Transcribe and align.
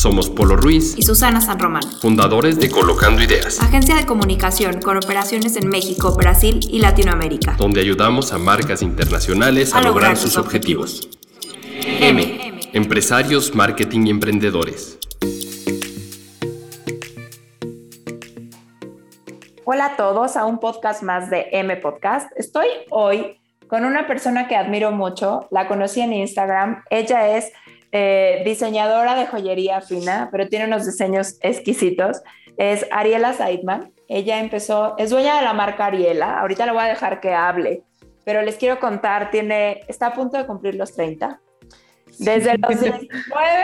Somos 0.00 0.30
Polo 0.30 0.56
Ruiz 0.56 0.96
y 0.96 1.02
Susana 1.02 1.42
San 1.42 1.58
Román, 1.58 1.82
fundadores 2.00 2.58
de 2.58 2.70
Colocando 2.70 3.22
Ideas, 3.22 3.60
agencia 3.60 3.94
de 3.96 4.06
comunicación 4.06 4.80
con 4.80 4.96
operaciones 4.96 5.56
en 5.56 5.68
México, 5.68 6.16
Brasil 6.16 6.58
y 6.70 6.78
Latinoamérica, 6.78 7.54
donde 7.58 7.82
ayudamos 7.82 8.32
a 8.32 8.38
marcas 8.38 8.80
internacionales 8.80 9.74
a, 9.74 9.82
lograr, 9.82 10.16
sus 10.16 10.38
objetivos. 10.38 11.10
M. 11.84 12.62
Empresarios, 12.72 13.54
marketing 13.54 14.06
y 14.06 14.10
emprendedores. 14.10 14.98
Hola 19.66 19.84
a 19.84 19.96
todos 19.96 20.34
a 20.38 20.46
un 20.46 20.60
podcast 20.60 21.02
más 21.02 21.28
de 21.28 21.48
M 21.52 21.76
Podcast. 21.76 22.32
Estoy 22.38 22.68
hoy 22.88 23.38
con 23.66 23.84
una 23.84 24.06
persona 24.06 24.48
que 24.48 24.56
admiro 24.56 24.92
mucho, 24.92 25.46
la 25.50 25.68
conocí 25.68 26.00
en 26.00 26.14
Instagram, 26.14 26.84
ella 26.88 27.36
es 27.36 27.52
eh, 27.92 28.42
diseñadora 28.44 29.14
de 29.14 29.26
joyería 29.26 29.80
fina, 29.80 30.28
pero 30.30 30.48
tiene 30.48 30.66
unos 30.66 30.86
diseños 30.86 31.38
exquisitos. 31.40 32.22
Es 32.56 32.86
Ariela 32.90 33.32
Seidman. 33.32 33.92
Ella 34.08 34.38
empezó, 34.38 34.96
es 34.98 35.10
dueña 35.10 35.36
de 35.36 35.42
la 35.42 35.52
marca 35.52 35.86
Ariela. 35.86 36.40
Ahorita 36.40 36.66
le 36.66 36.72
voy 36.72 36.82
a 36.82 36.88
dejar 36.88 37.20
que 37.20 37.32
hable, 37.32 37.82
pero 38.24 38.42
les 38.42 38.56
quiero 38.56 38.78
contar, 38.80 39.30
tiene, 39.30 39.80
está 39.88 40.08
a 40.08 40.14
punto 40.14 40.36
de 40.36 40.46
cumplir 40.46 40.74
los 40.74 40.94
30. 40.94 41.40
Desde 42.18 42.58
los 42.58 42.80
19 42.80 43.10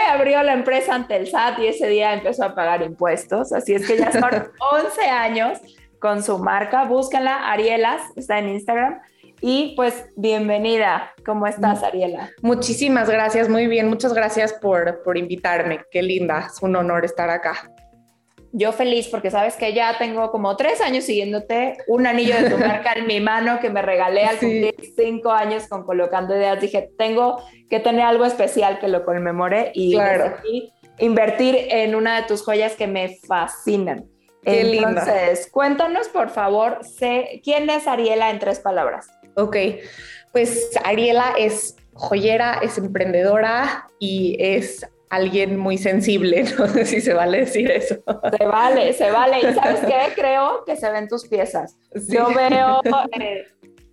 abrió 0.08 0.42
la 0.42 0.54
empresa 0.54 0.94
ante 0.94 1.16
el 1.16 1.26
SAT 1.26 1.58
y 1.60 1.66
ese 1.68 1.88
día 1.88 2.14
empezó 2.14 2.44
a 2.44 2.54
pagar 2.54 2.82
impuestos. 2.82 3.52
Así 3.52 3.74
es 3.74 3.86
que 3.86 3.98
ya 3.98 4.12
son 4.12 4.30
11 4.72 5.02
años 5.02 5.58
con 6.00 6.22
su 6.22 6.38
marca. 6.38 6.84
Búsquenla, 6.84 7.50
Arielas, 7.50 8.02
está 8.16 8.38
en 8.38 8.50
Instagram. 8.50 9.00
Y 9.48 9.74
pues 9.76 10.06
bienvenida, 10.16 11.14
¿cómo 11.24 11.46
estás 11.46 11.84
Ariela? 11.84 12.30
Muchísimas 12.42 13.08
gracias, 13.08 13.48
muy 13.48 13.68
bien, 13.68 13.88
muchas 13.88 14.12
gracias 14.12 14.52
por, 14.52 15.04
por 15.04 15.16
invitarme, 15.16 15.84
qué 15.92 16.02
linda, 16.02 16.48
es 16.52 16.60
un 16.62 16.74
honor 16.74 17.04
estar 17.04 17.30
acá. 17.30 17.70
Yo 18.50 18.72
feliz 18.72 19.06
porque 19.06 19.30
sabes 19.30 19.54
que 19.54 19.72
ya 19.72 19.98
tengo 19.98 20.32
como 20.32 20.56
tres 20.56 20.80
años 20.80 21.04
siguiéndote, 21.04 21.76
un 21.86 22.08
anillo 22.08 22.34
de 22.34 22.50
tu 22.50 22.58
marca 22.58 22.94
en 22.94 23.06
mi 23.06 23.20
mano 23.20 23.60
que 23.60 23.70
me 23.70 23.82
regalé 23.82 24.24
al 24.24 24.38
cumplir 24.38 24.74
cinco 24.96 25.30
años 25.30 25.68
con 25.68 25.84
Colocando 25.84 26.34
Ideas. 26.34 26.60
Dije, 26.60 26.90
tengo 26.98 27.40
que 27.70 27.78
tener 27.78 28.02
algo 28.02 28.24
especial 28.24 28.80
que 28.80 28.88
lo 28.88 29.04
conmemore 29.04 29.70
y 29.74 29.94
claro. 29.94 30.38
invertir 30.98 31.68
en 31.70 31.94
una 31.94 32.20
de 32.20 32.26
tus 32.26 32.42
joyas 32.42 32.74
que 32.74 32.88
me 32.88 33.16
fascinan. 33.28 34.06
Qué 34.42 34.60
Entonces, 34.60 35.48
cuéntanos 35.52 36.08
por 36.08 36.30
favor, 36.30 36.78
sé, 36.84 37.40
¿quién 37.42 37.68
es 37.68 37.88
Ariela 37.88 38.30
en 38.30 38.38
tres 38.38 38.60
palabras? 38.60 39.08
Ok, 39.36 39.56
pues 40.32 40.70
Ariela 40.84 41.34
es 41.38 41.76
joyera, 41.92 42.60
es 42.62 42.78
emprendedora 42.78 43.86
y 43.98 44.36
es 44.38 44.86
alguien 45.10 45.56
muy 45.58 45.78
sensible, 45.78 46.44
no 46.58 46.68
sé 46.68 46.86
si 46.86 47.00
se 47.00 47.14
vale 47.14 47.40
decir 47.40 47.70
eso. 47.70 47.96
Se 48.36 48.46
vale, 48.46 48.92
se 48.92 49.10
vale. 49.10 49.38
¿Y 49.38 49.54
sabes 49.54 49.80
qué? 49.80 50.14
Creo 50.14 50.64
que 50.64 50.76
se 50.76 50.90
ven 50.90 51.08
tus 51.08 51.28
piezas. 51.28 51.78
Yo 52.08 52.28
veo, 52.28 52.80
eh, 53.20 53.44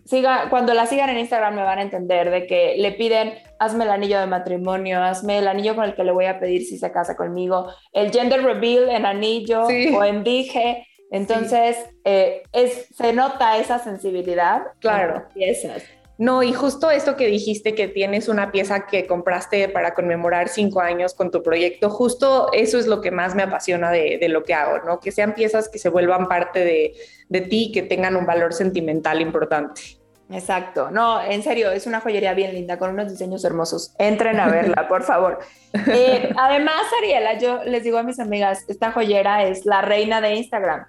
siga, 0.06 0.50
cuando 0.50 0.74
la 0.74 0.86
sigan 0.86 1.10
en 1.10 1.20
Instagram 1.20 1.56
me 1.56 1.64
van 1.64 1.80
a 1.80 1.84
entender 1.84 2.30
de 2.32 2.48
que 2.48 2.76
le 2.78 2.94
piden, 2.94 3.34
hazme 3.60 3.84
el 3.84 3.92
anillo 3.92 4.20
de 4.20 4.28
matrimonio, 4.28 5.04
hazme 5.04 5.40
el 5.40 5.48
anillo 5.48 5.76
con 5.76 5.86
el 5.86 5.96
que 5.96 6.04
le 6.04 6.12
voy 6.12 6.26
a 6.26 6.40
pedir 6.40 6.64
si 6.64 6.78
se 6.78 6.92
casa 6.92 7.16
conmigo, 7.16 7.68
el 7.92 8.12
gender 8.12 8.44
reveal 8.44 8.90
en 8.90 9.06
anillo 9.06 9.64
o 9.64 10.04
en 10.04 10.24
dije 10.24 10.88
entonces, 11.14 11.78
eh, 12.06 12.42
es, 12.54 12.88
se 12.96 13.14
nota 13.14 13.60
esa 13.60 13.78
sensibilidad. 13.78 14.64
Claro. 14.80 15.28
piezas. 15.32 15.84
No, 16.18 16.42
y 16.42 16.54
justo 16.54 16.90
esto 16.90 17.16
que 17.16 17.28
dijiste 17.28 17.76
que 17.76 17.88
tienes 17.88 18.30
una 18.30 18.52
pieza 18.52 18.88
que 18.88 19.06
compraste 19.06 19.70
para 19.70 19.94
conmemorar 19.94 20.50
cinco 20.50 20.82
años 20.82 21.14
con 21.14 21.30
tu 21.30 21.44
proyecto, 21.44 21.92
justo 21.92 22.52
eso 22.52 22.80
es 22.80 22.88
lo 22.88 23.00
que 23.00 23.12
más 23.12 23.36
me 23.36 23.44
apasiona 23.44 23.92
de, 23.92 24.28
lo 24.28 24.44
que 24.44 24.56
hago, 24.56 24.84
¿no? 24.86 25.00
Que 25.00 25.12
sean 25.12 25.36
piezas 25.36 25.70
que 25.70 25.78
se 25.78 25.90
vuelvan 25.90 26.28
parte 26.28 26.66
de, 26.66 26.94
de 27.30 27.42
ti, 27.42 27.72
que 27.72 27.84
tengan 27.84 28.16
un 28.16 28.26
valor 28.26 28.52
sentimental 28.52 29.22
importante. 29.22 29.82
Exacto, 30.30 30.90
no, 30.90 31.22
en 31.22 31.44
serio, 31.44 31.72
es 31.72 31.86
una 31.86 32.00
joyería 32.00 32.34
bien 32.34 32.54
linda, 32.54 32.78
con 32.78 32.92
unos 32.92 33.12
diseños 33.12 33.44
hermosos. 33.44 33.94
Entren 34.00 34.40
a 34.40 34.48
verla, 34.48 34.88
por 34.90 35.04
favor. 35.04 35.40
Eh, 35.88 36.34
además, 36.38 36.84
Ariela, 36.98 37.38
yo 37.38 37.64
les 37.66 37.84
digo 37.84 37.98
a 37.98 38.04
mis 38.04 38.20
amigas, 38.20 38.66
esta 38.68 38.92
joyera 38.92 39.44
es 39.44 39.66
la 39.66 39.82
reina 39.82 40.22
de 40.22 40.36
Instagram. 40.36 40.86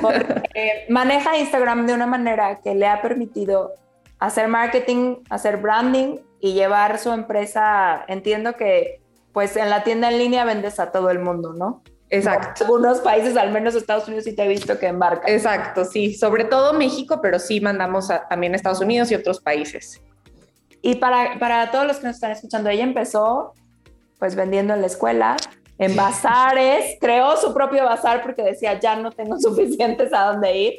Porque 0.00 0.86
maneja 0.88 1.36
Instagram 1.38 1.86
de 1.86 1.94
una 1.94 2.06
manera 2.06 2.60
que 2.62 2.74
le 2.74 2.86
ha 2.86 3.02
permitido 3.02 3.72
hacer 4.18 4.48
marketing, 4.48 5.16
hacer 5.30 5.56
branding 5.56 6.18
y 6.40 6.54
llevar 6.54 6.98
su 6.98 7.12
empresa. 7.12 8.04
Entiendo 8.06 8.54
que 8.54 9.00
pues 9.32 9.56
en 9.56 9.68
la 9.68 9.82
tienda 9.82 10.10
en 10.10 10.18
línea 10.18 10.44
vendes 10.44 10.78
a 10.78 10.92
todo 10.92 11.10
el 11.10 11.18
mundo, 11.18 11.52
¿no? 11.52 11.82
Exacto. 12.16 12.64
En 12.64 12.66
algunos 12.66 13.00
países, 13.00 13.36
al 13.36 13.52
menos 13.52 13.74
Estados 13.74 14.06
Unidos, 14.06 14.24
sí 14.24 14.34
te 14.34 14.44
he 14.44 14.48
visto 14.48 14.78
que 14.78 14.86
embarca. 14.86 15.30
Exacto, 15.30 15.84
sí. 15.84 16.14
Sobre 16.14 16.44
todo 16.44 16.72
México, 16.72 17.20
pero 17.20 17.38
sí 17.38 17.60
mandamos 17.60 18.08
también 18.28 18.52
a 18.52 18.56
Estados 18.56 18.80
Unidos 18.80 19.10
y 19.10 19.14
otros 19.14 19.40
países. 19.40 20.00
Y 20.82 20.96
para, 20.96 21.38
para 21.38 21.70
todos 21.70 21.86
los 21.86 21.96
que 21.96 22.06
nos 22.06 22.16
están 22.16 22.30
escuchando, 22.30 22.70
ella 22.70 22.84
empezó 22.84 23.54
pues 24.18 24.36
vendiendo 24.36 24.74
en 24.74 24.80
la 24.80 24.86
escuela, 24.86 25.36
en 25.78 25.96
bazares, 25.96 26.96
creó 27.00 27.36
su 27.36 27.52
propio 27.52 27.84
bazar 27.84 28.22
porque 28.22 28.42
decía, 28.42 28.78
ya 28.78 28.96
no 28.96 29.10
tengo 29.10 29.38
suficientes 29.40 30.12
a 30.12 30.32
dónde 30.32 30.56
ir. 30.56 30.74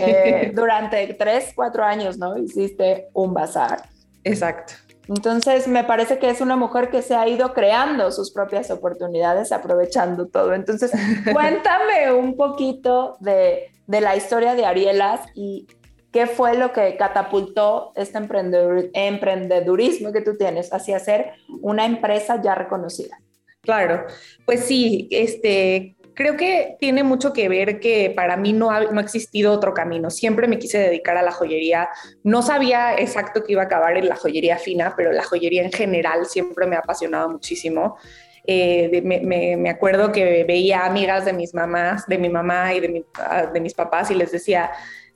Eh, 0.00 0.52
durante 0.54 1.14
tres, 1.14 1.52
cuatro 1.54 1.82
años, 1.82 2.18
¿no? 2.18 2.36
Hiciste 2.36 3.08
un 3.14 3.32
bazar. 3.32 3.88
Exacto. 4.22 4.74
Entonces, 5.14 5.68
me 5.68 5.84
parece 5.84 6.18
que 6.18 6.30
es 6.30 6.40
una 6.40 6.56
mujer 6.56 6.88
que 6.88 7.02
se 7.02 7.14
ha 7.14 7.28
ido 7.28 7.52
creando 7.52 8.10
sus 8.12 8.32
propias 8.32 8.70
oportunidades, 8.70 9.52
aprovechando 9.52 10.26
todo. 10.26 10.54
Entonces, 10.54 10.90
cuéntame 11.32 12.12
un 12.12 12.36
poquito 12.36 13.16
de, 13.20 13.70
de 13.86 14.00
la 14.00 14.16
historia 14.16 14.54
de 14.54 14.64
Arielas 14.64 15.20
y 15.34 15.66
qué 16.12 16.26
fue 16.26 16.56
lo 16.56 16.72
que 16.72 16.96
catapultó 16.96 17.92
este 17.94 18.18
emprendedurismo 18.18 20.12
que 20.12 20.20
tú 20.20 20.36
tienes 20.36 20.72
hacia 20.72 20.98
ser 20.98 21.32
una 21.60 21.84
empresa 21.84 22.40
ya 22.40 22.54
reconocida. 22.54 23.18
Claro, 23.62 24.06
pues 24.44 24.64
sí, 24.64 25.08
este, 25.10 25.96
creo 26.14 26.36
que 26.36 26.76
tiene 26.78 27.02
mucho 27.02 27.32
que 27.32 27.48
ver 27.48 27.80
que 27.80 28.12
para 28.14 28.36
mí 28.36 28.52
no 28.52 28.70
ha, 28.70 28.80
no 28.80 29.00
ha 29.00 29.02
existido 29.02 29.52
otro 29.52 29.74
camino. 29.74 30.10
Siempre 30.10 30.48
me 30.48 30.58
quise 30.58 30.78
dedicar 30.78 31.16
a 31.16 31.22
la 31.22 31.32
joyería. 31.32 31.88
No 32.22 32.42
sabía 32.42 32.96
exacto 32.96 33.44
que 33.44 33.52
iba 33.52 33.62
a 33.62 33.66
acabar 33.66 33.96
en 33.96 34.08
la 34.08 34.16
joyería 34.16 34.58
fina, 34.58 34.94
pero 34.96 35.12
la 35.12 35.22
joyería 35.22 35.62
en 35.62 35.72
general 35.72 36.26
siempre 36.26 36.66
me 36.66 36.76
ha 36.76 36.80
apasionado 36.80 37.28
muchísimo. 37.28 37.96
Eh, 38.44 39.00
me, 39.04 39.56
me, 39.56 39.70
acuerdo 39.70 40.10
que 40.10 40.42
veía 40.44 40.84
amigas 40.84 41.24
de 41.24 41.32
mis 41.32 41.54
mamás, 41.54 42.06
de 42.08 42.18
mi 42.18 42.28
mamá 42.28 42.74
y 42.74 42.80
de, 42.80 42.88
mi, 42.88 43.04
ah, 43.14 43.46
de 43.46 43.60
mis 43.60 43.72
papás 43.72 44.10
y 44.10 44.14
les 44.14 44.32
decía, 44.32 44.72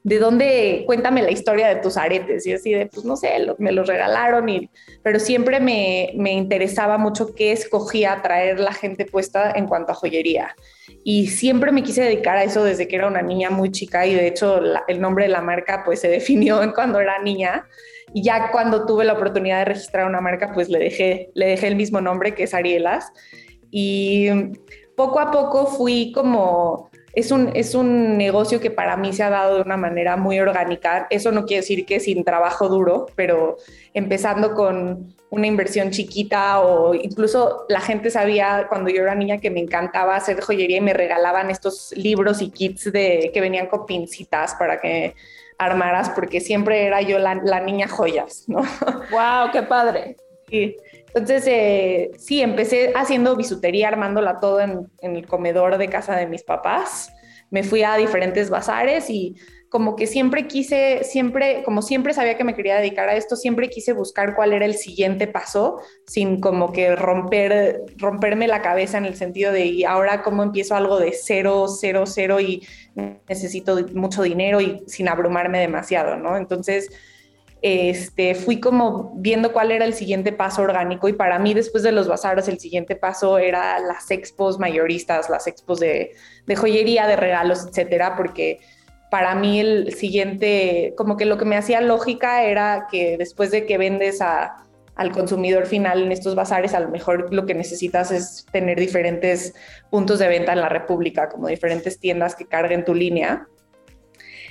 ¿de 0.06 0.20
dónde? 0.20 0.84
Cuéntame 0.86 1.20
la 1.20 1.32
historia 1.32 1.66
de 1.66 1.76
tus 1.76 1.96
aretes. 1.96 2.46
Y 2.46 2.52
así 2.52 2.72
de, 2.72 2.86
pues 2.86 3.04
no 3.04 3.16
sé, 3.16 3.28
me 3.58 3.72
los 3.72 3.88
regalaron, 3.88 4.48
y, 4.48 4.70
pero 5.02 5.18
siempre 5.18 5.58
me, 5.58 6.12
me, 6.14 6.32
interesaba 6.32 6.96
mucho 6.96 7.34
qué 7.34 7.50
escogía 7.50 8.20
traer 8.22 8.60
la 8.60 8.72
gente 8.72 9.04
puesta 9.04 9.50
en 9.50 9.66
cuanto 9.66 9.90
a 9.90 9.96
joyería. 9.96 10.54
Y 11.02 11.26
siempre 11.26 11.72
me 11.72 11.82
quise 11.82 12.02
dedicar 12.02 12.36
a 12.36 12.44
eso 12.44 12.62
desde 12.62 12.86
que 12.86 12.94
era 12.94 13.08
una 13.08 13.20
niña 13.20 13.50
muy 13.50 13.72
chica 13.72 14.06
y 14.06 14.14
de 14.14 14.28
hecho 14.28 14.60
el 14.86 15.00
nombre 15.00 15.24
de 15.24 15.30
la 15.30 15.40
marca 15.40 15.82
pues 15.84 16.00
se 16.02 16.08
definió 16.18 16.62
en 16.62 16.70
cuando 16.70 17.00
era 17.00 17.20
niña. 17.20 17.66
Y 18.14 18.22
ya 18.22 18.52
cuando 18.52 18.86
tuve 18.86 19.04
la 19.04 19.14
oportunidad 19.14 19.58
de 19.58 19.64
registrar 19.64 20.06
una 20.06 20.20
marca, 20.20 20.52
pues 20.54 20.68
le 20.68 20.78
dejé, 20.78 21.30
le 21.34 21.46
dejé 21.46 21.66
el 21.66 21.74
mismo 21.74 22.00
nombre 22.00 22.32
que 22.32 22.44
es 22.44 22.54
Arielas. 22.54 23.12
Y 23.72 24.28
poco 24.96 25.18
a 25.18 25.32
poco 25.32 25.66
fui 25.66 26.12
como 26.12 26.90
es 27.16 27.30
un, 27.30 27.50
es 27.54 27.74
un 27.74 28.18
negocio 28.18 28.60
que 28.60 28.70
para 28.70 28.98
mí 28.98 29.14
se 29.14 29.22
ha 29.22 29.30
dado 29.30 29.56
de 29.56 29.62
una 29.62 29.78
manera 29.78 30.18
muy 30.18 30.38
orgánica. 30.38 31.06
Eso 31.08 31.32
no 31.32 31.46
quiere 31.46 31.62
decir 31.62 31.86
que 31.86 31.98
sin 31.98 32.24
trabajo 32.24 32.68
duro, 32.68 33.06
pero 33.16 33.56
empezando 33.94 34.54
con 34.54 35.14
una 35.30 35.46
inversión 35.46 35.90
chiquita 35.90 36.60
o 36.60 36.94
incluso 36.94 37.64
la 37.70 37.80
gente 37.80 38.10
sabía 38.10 38.66
cuando 38.68 38.90
yo 38.90 39.02
era 39.02 39.14
niña 39.14 39.38
que 39.38 39.50
me 39.50 39.60
encantaba 39.60 40.14
hacer 40.14 40.42
joyería 40.42 40.76
y 40.76 40.82
me 40.82 40.92
regalaban 40.92 41.50
estos 41.50 41.94
libros 41.96 42.42
y 42.42 42.50
kits 42.50 42.92
de, 42.92 43.30
que 43.32 43.40
venían 43.40 43.68
con 43.68 43.86
pincitas 43.86 44.54
para 44.54 44.78
que 44.78 45.14
armaras 45.56 46.10
porque 46.10 46.40
siempre 46.40 46.84
era 46.84 47.00
yo 47.00 47.18
la, 47.18 47.34
la 47.36 47.60
niña 47.60 47.88
joyas, 47.88 48.44
¿no? 48.46 48.58
¡Wow! 49.10 49.52
¡Qué 49.54 49.62
padre! 49.62 50.16
Sí. 50.50 50.76
Entonces, 51.08 51.44
eh, 51.46 52.10
sí, 52.18 52.42
empecé 52.42 52.92
haciendo 52.94 53.36
bisutería, 53.36 53.88
armándola 53.88 54.38
todo 54.38 54.60
en, 54.60 54.90
en, 55.00 55.16
el 55.16 55.26
comedor 55.26 55.78
de 55.78 55.88
casa 55.88 56.16
de 56.16 56.26
mis 56.26 56.42
papás. 56.42 57.10
Me 57.50 57.62
fui 57.62 57.82
a 57.82 57.96
diferentes 57.96 58.50
bazares 58.50 59.08
y 59.08 59.36
como 59.68 59.96
que 59.96 60.06
siempre 60.06 60.46
quise, 60.46 61.02
siempre, 61.04 61.62
como 61.64 61.82
siempre 61.82 62.14
sabía 62.14 62.36
que 62.36 62.44
me 62.44 62.54
quería 62.54 62.76
dedicar 62.76 63.08
a 63.08 63.16
esto, 63.16 63.36
siempre 63.36 63.68
quise 63.68 63.92
buscar 63.92 64.34
cuál 64.34 64.52
era 64.52 64.64
el 64.64 64.74
siguiente 64.74 65.26
paso, 65.26 65.80
sin 66.06 66.40
como 66.40 66.72
que 66.72 66.94
romper, 66.94 67.82
romperme 67.96 68.46
la 68.46 68.62
cabeza 68.62 68.98
en 68.98 69.06
el 69.06 69.16
sentido 69.16 69.52
de, 69.52 69.66
y 69.66 69.84
ahora 69.84 70.22
cómo 70.22 70.42
empiezo 70.42 70.76
algo 70.76 70.98
de 70.98 71.12
cero, 71.12 71.66
cero, 71.68 72.04
cero 72.06 72.40
y 72.40 72.66
necesito 73.28 73.76
mucho 73.92 74.22
dinero 74.22 74.60
y 74.60 74.82
sin 74.86 75.08
abrumarme 75.08 75.58
demasiado, 75.58 76.16
¿no? 76.16 76.36
Entonces, 76.36 76.88
este, 77.62 78.34
fui 78.34 78.60
como 78.60 79.12
viendo 79.16 79.52
cuál 79.52 79.72
era 79.72 79.84
el 79.84 79.94
siguiente 79.94 80.32
paso 80.32 80.62
orgánico 80.62 81.08
y 81.08 81.14
para 81.14 81.38
mí 81.38 81.54
después 81.54 81.82
de 81.82 81.92
los 81.92 82.06
bazaros 82.06 82.48
el 82.48 82.58
siguiente 82.58 82.96
paso 82.96 83.38
era 83.38 83.78
las 83.80 84.10
expos 84.10 84.58
mayoristas, 84.58 85.30
las 85.30 85.46
expos 85.46 85.80
de, 85.80 86.12
de 86.46 86.56
joyería, 86.56 87.06
de 87.06 87.16
regalos, 87.16 87.66
etcétera, 87.66 88.16
porque 88.16 88.60
para 89.10 89.34
mí 89.34 89.60
el 89.60 89.94
siguiente, 89.94 90.94
como 90.96 91.16
que 91.16 91.24
lo 91.24 91.38
que 91.38 91.44
me 91.44 91.56
hacía 91.56 91.80
lógica 91.80 92.44
era 92.44 92.88
que 92.90 93.16
después 93.16 93.50
de 93.50 93.64
que 93.64 93.78
vendes 93.78 94.20
a, 94.20 94.66
al 94.96 95.12
consumidor 95.12 95.66
final 95.66 96.02
en 96.02 96.12
estos 96.12 96.34
bazares, 96.34 96.74
a 96.74 96.80
lo 96.80 96.88
mejor 96.88 97.32
lo 97.32 97.46
que 97.46 97.54
necesitas 97.54 98.10
es 98.10 98.46
tener 98.50 98.80
diferentes 98.80 99.54
puntos 99.90 100.18
de 100.18 100.28
venta 100.28 100.52
en 100.52 100.60
la 100.60 100.68
República, 100.68 101.28
como 101.28 101.48
diferentes 101.48 102.00
tiendas 102.00 102.34
que 102.34 102.46
carguen 102.46 102.84
tu 102.84 102.94
línea. 102.94 103.46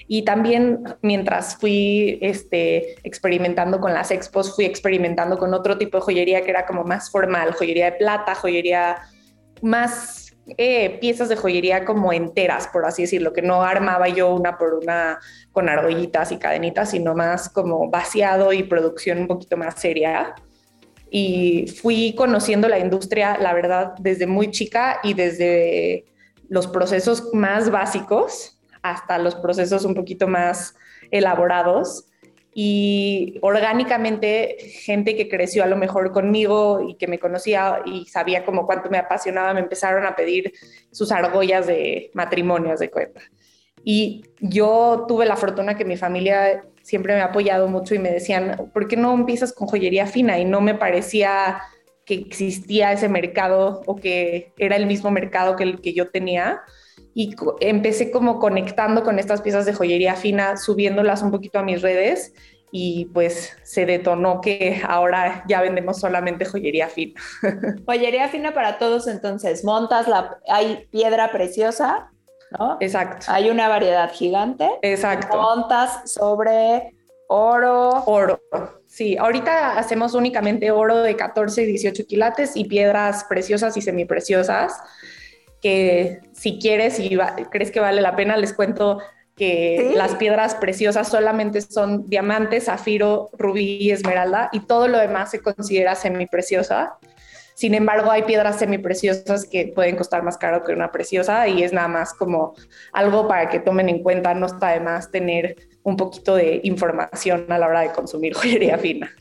Y 0.07 0.23
también 0.23 0.83
mientras 1.01 1.57
fui 1.57 2.19
este, 2.21 2.95
experimentando 3.07 3.79
con 3.79 3.93
las 3.93 4.11
expos, 4.11 4.55
fui 4.55 4.65
experimentando 4.65 5.37
con 5.37 5.53
otro 5.53 5.77
tipo 5.77 5.97
de 5.97 6.03
joyería 6.03 6.41
que 6.41 6.51
era 6.51 6.65
como 6.65 6.83
más 6.83 7.09
formal, 7.09 7.53
joyería 7.53 7.85
de 7.85 7.97
plata, 7.97 8.35
joyería 8.35 8.97
más 9.61 10.25
eh, 10.57 10.99
piezas 10.99 11.27
de 11.27 11.35
joyería 11.35 11.85
como 11.85 12.13
enteras, 12.13 12.67
por 12.67 12.85
así 12.85 13.03
decirlo, 13.03 13.33
que 13.33 13.41
no 13.41 13.63
armaba 13.63 14.07
yo 14.09 14.33
una 14.33 14.59
por 14.59 14.75
una 14.75 15.19
con 15.51 15.69
argollitas 15.69 16.31
y 16.31 16.37
cadenitas, 16.37 16.91
sino 16.91 17.15
más 17.15 17.49
como 17.49 17.89
vaciado 17.89 18.53
y 18.53 18.61
producción 18.61 19.19
un 19.19 19.27
poquito 19.27 19.57
más 19.57 19.79
seria. 19.79 20.35
Y 21.09 21.65
fui 21.81 22.13
conociendo 22.15 22.67
la 22.67 22.77
industria, 22.77 23.39
la 23.39 23.53
verdad, 23.53 23.93
desde 23.99 24.27
muy 24.27 24.51
chica 24.51 24.99
y 25.01 25.15
desde 25.15 26.05
los 26.47 26.67
procesos 26.67 27.33
más 27.33 27.71
básicos 27.71 28.54
hasta 28.91 29.17
los 29.17 29.35
procesos 29.35 29.85
un 29.85 29.95
poquito 29.95 30.27
más 30.27 30.75
elaborados 31.11 32.07
y 32.53 33.37
orgánicamente 33.41 34.55
gente 34.59 35.15
que 35.17 35.27
creció 35.27 35.63
a 35.63 35.67
lo 35.67 35.75
mejor 35.75 36.13
conmigo 36.13 36.85
y 36.87 36.95
que 36.95 37.07
me 37.07 37.19
conocía 37.19 37.81
y 37.85 38.05
sabía 38.05 38.45
como 38.45 38.65
cuánto 38.65 38.89
me 38.89 38.97
apasionaba, 38.97 39.53
me 39.53 39.59
empezaron 39.59 40.05
a 40.05 40.15
pedir 40.15 40.53
sus 40.91 41.11
argollas 41.11 41.67
de 41.67 42.11
matrimonios 42.13 42.79
de 42.79 42.89
cuenta. 42.89 43.21
Y 43.83 44.23
yo 44.39 45.05
tuve 45.07 45.25
la 45.25 45.35
fortuna 45.35 45.77
que 45.77 45.83
mi 45.83 45.97
familia 45.97 46.63
siempre 46.81 47.13
me 47.15 47.21
ha 47.21 47.25
apoyado 47.25 47.67
mucho 47.67 47.93
y 47.93 47.99
me 47.99 48.11
decían, 48.11 48.71
¿por 48.73 48.87
qué 48.87 48.95
no 48.95 49.13
empiezas 49.13 49.51
con 49.51 49.67
joyería 49.67 50.07
fina? 50.07 50.39
Y 50.39 50.45
no 50.45 50.61
me 50.61 50.75
parecía 50.75 51.61
que 52.05 52.13
existía 52.13 52.93
ese 52.93 53.09
mercado 53.09 53.81
o 53.85 53.95
que 53.95 54.53
era 54.57 54.75
el 54.75 54.85
mismo 54.85 55.11
mercado 55.11 55.55
que 55.55 55.63
el 55.63 55.81
que 55.81 55.93
yo 55.93 56.09
tenía. 56.09 56.61
Y 57.15 57.33
empecé 57.61 58.11
como 58.11 58.39
conectando 58.39 59.03
con 59.03 59.17
estas 59.17 59.41
piezas 59.41 59.65
de 59.65 59.73
joyería 59.73 60.15
fina, 60.15 60.57
subiéndolas 60.57 61.23
un 61.23 61.31
poquito 61.31 61.57
a 61.57 61.63
mis 61.63 61.81
redes 61.81 62.33
y 62.77 63.05
pues 63.13 63.55
se 63.63 63.85
detonó 63.85 64.41
que 64.41 64.81
ahora 64.85 65.45
ya 65.47 65.61
vendemos 65.61 65.97
solamente 65.97 66.43
joyería 66.43 66.89
fina. 66.89 67.13
Joyería 67.85 68.27
fina 68.27 68.53
para 68.53 68.77
todos 68.77 69.07
entonces, 69.07 69.63
montas 69.63 70.09
la, 70.09 70.37
hay 70.45 70.85
piedra 70.91 71.31
preciosa, 71.31 72.11
¿no? 72.59 72.75
Exacto. 72.81 73.27
Hay 73.29 73.49
una 73.49 73.69
variedad 73.69 74.11
gigante. 74.11 74.69
Exacto. 74.81 75.37
Montas 75.41 76.11
sobre 76.11 76.93
oro. 77.29 78.03
Oro. 78.07 78.41
Sí, 78.85 79.15
ahorita 79.15 79.77
hacemos 79.77 80.13
únicamente 80.13 80.69
oro 80.71 80.97
de 80.97 81.15
14 81.15 81.63
y 81.63 81.65
18 81.67 82.05
quilates 82.07 82.57
y 82.57 82.65
piedras 82.65 83.23
preciosas 83.23 83.77
y 83.77 83.81
semipreciosas 83.81 84.73
que 85.65 86.21
si 86.31 86.59
quieres 86.59 86.99
y 86.99 87.17
crees 87.49 87.71
que 87.71 87.79
vale 87.79 87.99
la 87.99 88.15
pena, 88.15 88.37
les 88.37 88.53
cuento 88.53 88.99
que 89.35 89.93
las 89.95 90.13
piedras 90.13 90.53
preciosas 90.53 91.07
solamente 91.09 91.59
son 91.59 92.05
diamantes, 92.05 92.65
zafiro, 92.65 93.31
rubí 93.33 93.77
y 93.81 93.89
esmeralda 93.89 94.49
y 94.51 94.59
todo 94.59 94.87
lo 94.87 94.99
demás 94.99 95.31
se 95.31 95.39
considera 95.39 95.95
semipreciosa. 95.95 96.99
Sin 97.55 97.73
embargo, 97.73 98.11
hay 98.11 98.21
piedras 98.21 98.59
semipreciosas 98.59 99.45
que 99.45 99.71
pueden 99.73 99.95
costar 99.95 100.21
más 100.21 100.37
caro 100.37 100.63
que 100.63 100.71
una 100.71 100.91
preciosa 100.91 101.47
y 101.47 101.63
es 101.63 101.73
nada 101.73 101.87
más 101.87 102.13
como 102.13 102.53
algo 102.93 103.27
para 103.27 103.49
que 103.49 103.59
tomen 103.59 103.89
en 103.89 104.03
cuenta. 104.03 104.35
No 104.35 104.45
está 104.45 104.69
de 104.69 104.81
más 104.81 105.09
tener 105.09 105.55
un 105.81 105.97
poquito 105.97 106.35
de 106.35 106.61
información 106.63 107.51
a 107.51 107.57
la 107.57 107.65
hora 107.65 107.81
de 107.81 107.91
consumir 107.91 108.33
joyería 108.35 108.77
fina. 108.77 109.11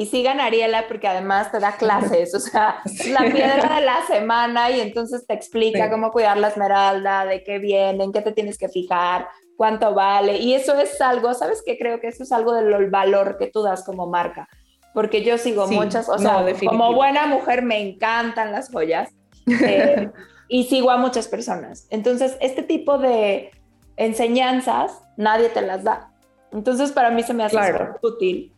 Y 0.00 0.06
sigan 0.06 0.40
a 0.40 0.46
Ariela 0.46 0.88
porque 0.88 1.08
además 1.08 1.52
te 1.52 1.60
da 1.60 1.76
clases, 1.76 2.34
o 2.34 2.40
sea, 2.40 2.80
la 3.10 3.20
piedra 3.30 3.76
de 3.76 3.84
la 3.84 4.00
semana 4.06 4.70
y 4.70 4.80
entonces 4.80 5.26
te 5.26 5.34
explica 5.34 5.90
cómo 5.90 6.10
cuidar 6.10 6.38
la 6.38 6.48
esmeralda, 6.48 7.26
de 7.26 7.44
qué 7.44 7.58
viene, 7.58 8.04
en 8.04 8.10
qué 8.10 8.22
te 8.22 8.32
tienes 8.32 8.56
que 8.56 8.70
fijar, 8.70 9.28
cuánto 9.58 9.92
vale. 9.92 10.38
Y 10.38 10.54
eso 10.54 10.80
es 10.80 10.98
algo, 11.02 11.34
¿sabes 11.34 11.62
qué? 11.66 11.76
Creo 11.76 12.00
que 12.00 12.08
eso 12.08 12.22
es 12.22 12.32
algo 12.32 12.54
del 12.54 12.88
valor 12.88 13.36
que 13.38 13.48
tú 13.48 13.62
das 13.62 13.84
como 13.84 14.06
marca. 14.06 14.48
Porque 14.94 15.22
yo 15.22 15.36
sigo 15.36 15.66
muchas, 15.66 16.08
o 16.08 16.16
sea, 16.16 16.46
como 16.66 16.94
buena 16.94 17.26
mujer 17.26 17.60
me 17.60 17.86
encantan 17.86 18.52
las 18.52 18.70
joyas 18.70 19.10
eh, 19.48 20.08
y 20.48 20.64
sigo 20.64 20.90
a 20.90 20.96
muchas 20.96 21.28
personas. 21.28 21.86
Entonces, 21.90 22.38
este 22.40 22.62
tipo 22.62 22.96
de 22.96 23.50
enseñanzas 23.98 25.02
nadie 25.18 25.50
te 25.50 25.60
las 25.60 25.84
da. 25.84 26.10
Entonces, 26.52 26.90
para 26.90 27.10
mí 27.10 27.22
se 27.22 27.34
me 27.34 27.44
hace 27.44 27.58
útil. 28.00 28.54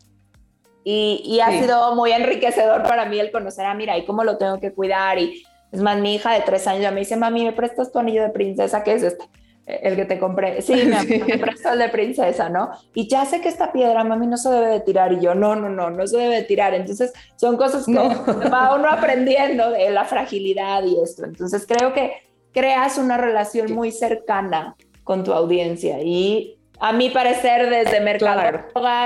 Y, 0.85 1.23
y 1.25 1.41
ha 1.41 1.51
sido 1.51 1.95
muy 1.95 2.13
enriquecedor 2.13 2.83
para 2.83 3.05
mí 3.07 3.19
el 3.19 3.31
conocer 3.31 3.67
a 3.67 3.75
Mira 3.75 3.97
y 3.97 4.05
cómo 4.05 4.25
lo 4.25 4.37
tengo 4.37 4.59
que 4.59 4.73
cuidar. 4.73 5.19
Y 5.19 5.45
es 5.71 5.81
más, 5.81 5.99
mi 5.99 6.17
hija 6.17 6.33
de 6.33 6.41
tres 6.41 6.67
años 6.67 6.83
ya 6.83 6.91
me 6.91 7.01
dice, 7.01 7.17
mami, 7.17 7.45
¿me 7.45 7.53
prestas 7.53 7.93
tu 7.93 7.99
anillo 7.99 8.23
de 8.23 8.31
princesa? 8.31 8.83
¿Qué 8.83 8.95
es 8.95 9.03
este? 9.03 9.25
el 9.67 9.95
que 9.97 10.05
te 10.05 10.19
compré, 10.19 10.61
sí, 10.61 10.75
me, 10.75 11.05
me 11.27 11.39
prestó 11.39 11.73
el 11.73 11.79
de 11.79 11.89
princesa, 11.89 12.49
¿no? 12.49 12.71
Y 12.95 13.09
ya 13.09 13.25
sé 13.25 13.41
que 13.41 13.49
esta 13.49 13.73
piedra, 13.73 14.03
mami, 14.05 14.27
no 14.27 14.37
se 14.37 14.51
debe 14.51 14.67
de 14.69 14.81
tirar. 14.81 15.13
Y 15.13 15.21
yo, 15.21 15.35
no, 15.35 15.55
no, 15.55 15.69
no, 15.69 15.91
no 15.91 16.07
se 16.07 16.19
debe 16.19 16.37
de 16.37 16.43
tirar. 16.43 16.75
Entonces, 16.75 17.13
son 17.37 17.57
cosas 17.57 17.87
que 17.87 17.93
va 18.53 18.75
uno 18.75 18.89
aprendiendo 18.89 19.71
de 19.71 19.91
la 19.91 20.05
fragilidad 20.05 20.83
y 20.85 21.01
esto. 21.01 21.25
Entonces, 21.25 21.65
creo 21.67 21.93
que 21.93 22.13
creas 22.53 22.99
una 22.99 23.17
relación 23.17 23.73
muy 23.73 23.93
cercana 23.93 24.77
con 25.05 25.25
tu 25.25 25.33
audiencia. 25.33 26.01
Y 26.03 26.59
a 26.81 26.93
mi 26.93 27.11
parecer, 27.11 27.71
desde 27.71 28.01
Mercado 28.01 28.65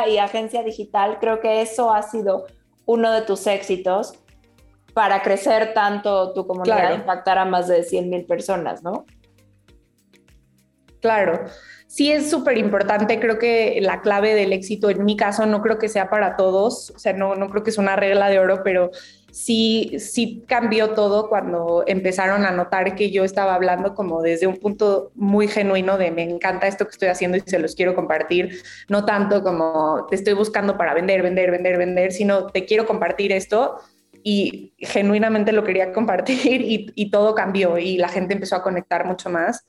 y 0.08 0.18
agencia 0.18 0.62
digital, 0.62 1.18
creo 1.20 1.40
que 1.40 1.60
eso 1.60 1.92
ha 1.92 2.02
sido 2.02 2.46
uno 2.86 3.12
de 3.12 3.22
tus 3.22 3.46
éxitos 3.46 4.14
para 4.94 5.20
crecer 5.20 5.74
tanto 5.74 6.32
tu 6.32 6.46
comunidad, 6.46 6.94
impactar 6.94 7.36
a 7.36 7.44
más 7.44 7.68
de 7.68 7.82
100 7.82 8.08
mil 8.08 8.24
personas, 8.24 8.82
¿no? 8.82 9.04
Claro, 11.02 11.44
sí 11.86 12.10
es 12.10 12.30
súper 12.30 12.56
importante, 12.56 13.20
creo 13.20 13.38
que 13.38 13.78
la 13.82 14.00
clave 14.00 14.34
del 14.34 14.52
éxito 14.52 14.88
en 14.88 15.04
mi 15.04 15.16
caso 15.16 15.44
no 15.44 15.60
creo 15.60 15.78
que 15.78 15.88
sea 15.88 16.08
para 16.08 16.36
todos, 16.36 16.90
o 16.90 16.98
sea, 16.98 17.12
no, 17.12 17.34
no 17.34 17.50
creo 17.50 17.62
que 17.62 17.70
es 17.70 17.78
una 17.78 17.94
regla 17.94 18.28
de 18.30 18.38
oro, 18.38 18.62
pero 18.64 18.90
sí, 19.36 19.96
sí 19.98 20.44
cambió 20.48 20.92
todo 20.94 21.28
cuando 21.28 21.84
empezaron 21.86 22.46
a 22.46 22.52
notar 22.52 22.94
que 22.94 23.10
yo 23.10 23.22
estaba 23.22 23.54
hablando 23.54 23.94
como 23.94 24.22
desde 24.22 24.46
un 24.46 24.56
punto 24.56 25.12
muy 25.14 25.46
genuino 25.46 25.98
de 25.98 26.10
me 26.10 26.22
encanta 26.22 26.66
esto 26.66 26.86
que 26.86 26.92
estoy 26.92 27.08
haciendo 27.08 27.36
y 27.36 27.42
se 27.44 27.58
los 27.58 27.74
quiero 27.74 27.94
compartir, 27.94 28.62
no 28.88 29.04
tanto 29.04 29.42
como 29.42 30.06
te 30.08 30.16
estoy 30.16 30.32
buscando 30.32 30.78
para 30.78 30.94
vender, 30.94 31.22
vender, 31.22 31.50
vender, 31.50 31.76
vender, 31.76 32.12
sino 32.12 32.46
te 32.46 32.64
quiero 32.64 32.86
compartir 32.86 33.30
esto 33.30 33.76
y 34.22 34.72
genuinamente 34.78 35.52
lo 35.52 35.64
quería 35.64 35.92
compartir 35.92 36.92
y, 36.94 37.10
todo 37.10 37.34
cambió 37.34 37.76
y 37.76 37.98
la 37.98 38.08
gente 38.08 38.32
empezó 38.32 38.56
a 38.56 38.62
conectar 38.62 39.04
mucho 39.04 39.28
más. 39.28 39.66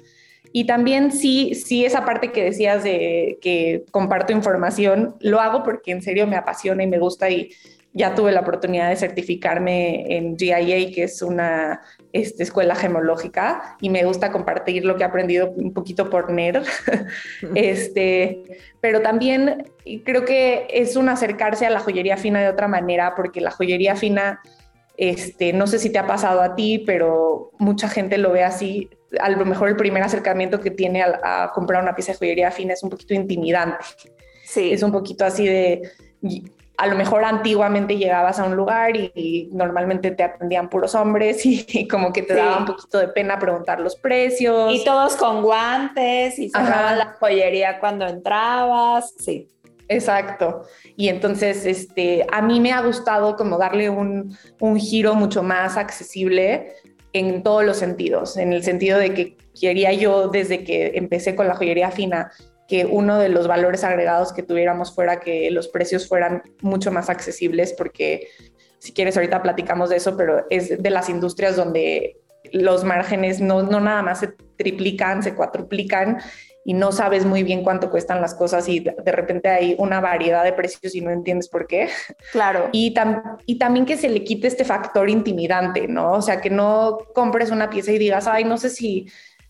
Y 0.53 0.65
también 0.65 1.12
sí, 1.12 1.55
sí, 1.55 1.83
esa 1.83 2.05
parte 2.05 2.31
que 2.31 2.41
decías 2.41 2.86
de 2.86 3.38
que 3.41 3.83
comparto 3.91 4.31
información, 4.31 5.17
lo 5.19 5.41
hago 5.41 5.62
porque 5.63 5.91
en 5.91 6.01
serio 6.01 6.25
me 6.25 6.38
apasiona 6.38 6.83
y 6.83 6.88
me 6.88 7.00
gusta 7.00 7.29
y 7.29 7.51
ya 7.98 8.13
tuve 8.13 8.32
la 8.32 8.42
oportunidad 8.42 8.89
de 8.89 8.96
certificarme 8.96 10.16
en 10.16 10.38
GIA, 10.38 10.92
que 10.94 11.04
es 11.04 11.24
una 11.24 11.82
este, 12.13 12.44
escuela 12.44 12.75
gemológica, 12.75 13.75
y 13.82 13.89
me 13.89 14.06
gusta 14.06 14.32
compartir 14.32 14.86
lo 14.86 14.96
que 14.96 15.04
he 15.04 15.06
aprendido 15.08 15.50
un 15.50 15.74
poquito 15.74 16.08
por 16.08 16.32
NERD. 16.32 16.63
este, 17.56 18.44
pero 18.82 19.01
también 19.01 19.72
creo 20.06 20.25
que 20.25 20.68
es 20.70 20.96
un 20.96 21.10
acercarse 21.10 21.66
a 21.66 21.72
la 21.72 21.80
joyería 21.80 22.18
fina 22.18 22.39
de 22.39 22.50
otra 22.50 22.68
manera, 22.68 23.16
porque 23.16 23.42
la 23.42 23.50
joyería 23.50 23.96
fina, 23.96 24.42
este, 24.96 25.51
no 25.51 25.66
sé 25.66 25.80
si 25.80 25.89
te 25.89 25.98
ha 25.98 26.06
pasado 26.06 26.42
a 26.42 26.56
ti, 26.56 26.84
pero 26.86 27.50
mucha 27.58 27.89
gente 27.89 28.20
lo 28.20 28.32
ve 28.32 28.44
así, 28.44 28.92
a 29.20 29.30
lo 29.30 29.44
mejor 29.44 29.70
el 29.70 29.75
primer 29.75 30.04
acercamiento 30.04 30.60
que 30.60 30.70
tiene 30.70 31.01
a, 31.01 31.51
comprar 31.51 31.82
una 31.82 31.96
pieza 31.96 32.12
de 32.12 32.20
joyería 32.20 32.51
fina 32.51 32.74
es 32.74 32.84
un 32.84 32.92
poquito 32.92 33.16
intimidante. 33.16 33.84
Sí. 34.46 34.72
Es 34.72 34.84
un 34.84 34.92
poquito 34.92 35.25
así 35.25 35.48
de, 35.48 35.82
a 36.77 36.86
lo 36.86 36.96
mejor 36.96 37.25
antiguamente 37.25 37.98
llegabas 37.98 38.39
a 38.39 38.46
un 38.46 38.55
lugar 38.55 38.96
y, 38.96 39.50
normalmente 39.51 40.12
te 40.12 40.24
atendían 40.24 40.69
puros 40.69 40.93
hombres 40.93 41.43
y, 41.46 41.88
como 41.88 42.13
que 42.13 42.22
te 42.22 42.36
daba 42.36 42.60
un 42.60 42.65
poquito 42.65 43.00
de 43.00 43.07
pena 43.07 43.39
preguntar 43.39 43.79
los 43.79 43.96
precios. 43.96 44.72
Y 44.72 44.86
todos 44.86 45.15
con 45.15 45.41
guantes 45.41 46.38
y 46.38 46.50
cerraban 46.50 47.00
la 47.00 47.15
joyería 47.19 47.79
cuando 47.79 48.05
entrabas, 48.05 49.13
sí. 49.17 49.50
Exacto. 49.89 50.63
Y 50.96 51.07
entonces, 51.07 51.65
este, 51.65 52.27
a 52.31 52.41
mí 52.41 52.60
me 52.60 52.74
ha 52.74 52.81
gustado 52.81 53.36
como 53.38 53.57
darle 53.57 53.89
un, 53.89 54.38
un 54.60 54.77
giro 54.77 55.15
mucho 55.15 55.43
más 55.43 55.77
accesible 55.77 56.74
en 57.13 57.41
todos 57.41 57.63
los 57.63 57.77
sentidos, 57.77 58.38
en 58.38 58.53
el 58.53 58.63
sentido 58.63 59.00
de 59.00 59.13
que 59.13 59.38
quería 59.60 59.93
yo 59.93 60.27
desde 60.27 60.63
que 60.63 60.91
empecé 60.96 61.36
con 61.36 61.48
la 61.48 61.55
joyería 61.55 61.89
fina 61.89 62.31
que 62.67 62.86
uno 62.86 63.17
de 63.17 63.29
los 63.29 63.47
valores 63.47 63.83
agregados 63.83 64.33
que 64.33 64.43
tuviéramos 64.43 64.93
fuera 64.93 65.19
que 65.19 65.50
los 65.51 65.67
precios 65.69 66.07
fueran 66.07 66.43
mucho 66.62 66.91
más 66.91 67.09
accesibles, 67.09 67.74
porque 67.74 68.27
si 68.79 68.93
quieres 68.93 69.15
ahorita 69.15 69.41
platicamos 69.41 69.89
de 69.89 69.97
eso, 69.97 70.17
pero 70.17 70.45
es 70.50 70.81
de 70.81 70.89
las 70.89 71.09
industrias 71.09 71.55
donde 71.55 72.17
los 72.51 72.83
márgenes 72.83 73.41
no, 73.41 73.63
no 73.63 73.79
nada 73.79 74.01
más 74.01 74.19
se 74.19 74.27
triplican, 74.57 75.24
se 75.24 75.36
cuatruplican 75.36 76.19
y 76.67 76.74
no 76.74 76.91
sabes 76.91 77.25
muy 77.25 77.43
bien 77.43 77.63
cuánto 77.63 77.89
cuestan 77.89 78.19
las 78.19 78.36
cosas 78.36 78.67
y 78.67 78.81
de, 78.81 79.12
repente 79.12 79.47
hay 79.47 79.75
una 79.79 80.01
variedad 80.01 80.43
de 80.43 80.51
precios 80.51 80.93
y 80.95 81.01
no 81.01 81.12
entiendes 81.12 81.47
por 81.47 81.65
qué. 81.65 81.88
Claro. 82.33 82.67
Y, 82.74 82.93
y 83.45 83.57
también 83.57 83.86
que 83.86 83.95
se 83.95 84.09
le 84.09 84.25
quite 84.25 84.47
este 84.47 84.65
factor 84.65 85.09
intimidante, 85.09 85.88
¿no? 85.88 86.12
O 86.12 86.21
sea, 86.21 86.41
que 86.41 86.50
no 86.50 86.97
compres 87.13 87.51
una 87.51 87.69
pieza 87.69 87.93
y 87.93 87.97
digas, 87.97 88.27
ay, 88.27 88.43
no 88.43 88.57
sé 88.57 88.69
si 88.69 89.07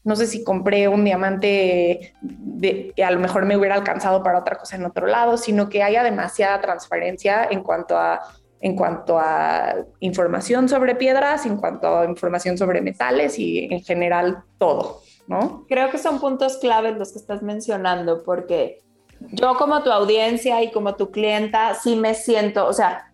no 0.08 0.16
sé 0.16 0.26
si 0.26 0.42
compré 0.42 0.88
un 0.88 1.04
diamante 1.04 2.14
de, 2.22 2.94
que 2.96 3.04
a 3.04 3.12
lo 3.12 3.20
mejor 3.20 3.46
me 3.46 3.58
hubiera 3.58 3.76
alcanzado 3.76 4.24
para 4.24 4.40
otra 4.40 4.56
cosa 4.58 4.78
en 4.78 4.86
otro 4.86 5.06
lado, 5.06 5.36
sino 5.36 5.68
que 5.68 5.84
haya 5.84 6.02
demasiada 6.02 6.62
transparencia 6.62 7.46
en 7.52 7.62
cuanto 7.62 7.98
a 7.98 8.22
en 8.62 8.76
cuanto 8.76 9.20
a 9.20 9.76
información 10.00 10.70
sobre 10.70 10.96
piedras, 10.96 11.46
en 11.46 11.58
cuanto 11.58 12.00
a 12.00 12.06
información 12.06 12.58
sobre 12.58 12.82
metales 12.82 13.38
y 13.38 13.66
en 13.66 13.84
general 13.84 14.46
todo, 14.58 15.02
¿no? 15.28 15.66
Creo 15.68 15.92
que 15.92 15.98
son 16.00 16.20
puntos 16.22 16.58
claves 16.58 16.98
los 16.98 17.12
que 17.12 17.20
estás 17.20 17.44
mencionando, 17.44 18.24
porque 18.24 18.80
yo 19.20 19.58
como 19.58 19.84
tu 19.84 19.92
audiencia 19.92 20.64
y 20.64 20.72
como 20.72 20.96
tu 20.96 21.12
clienta 21.12 21.76
sí 21.76 21.98
me 21.98 22.16
siento, 22.16 22.66
o 22.66 22.74
sea, 22.74 23.07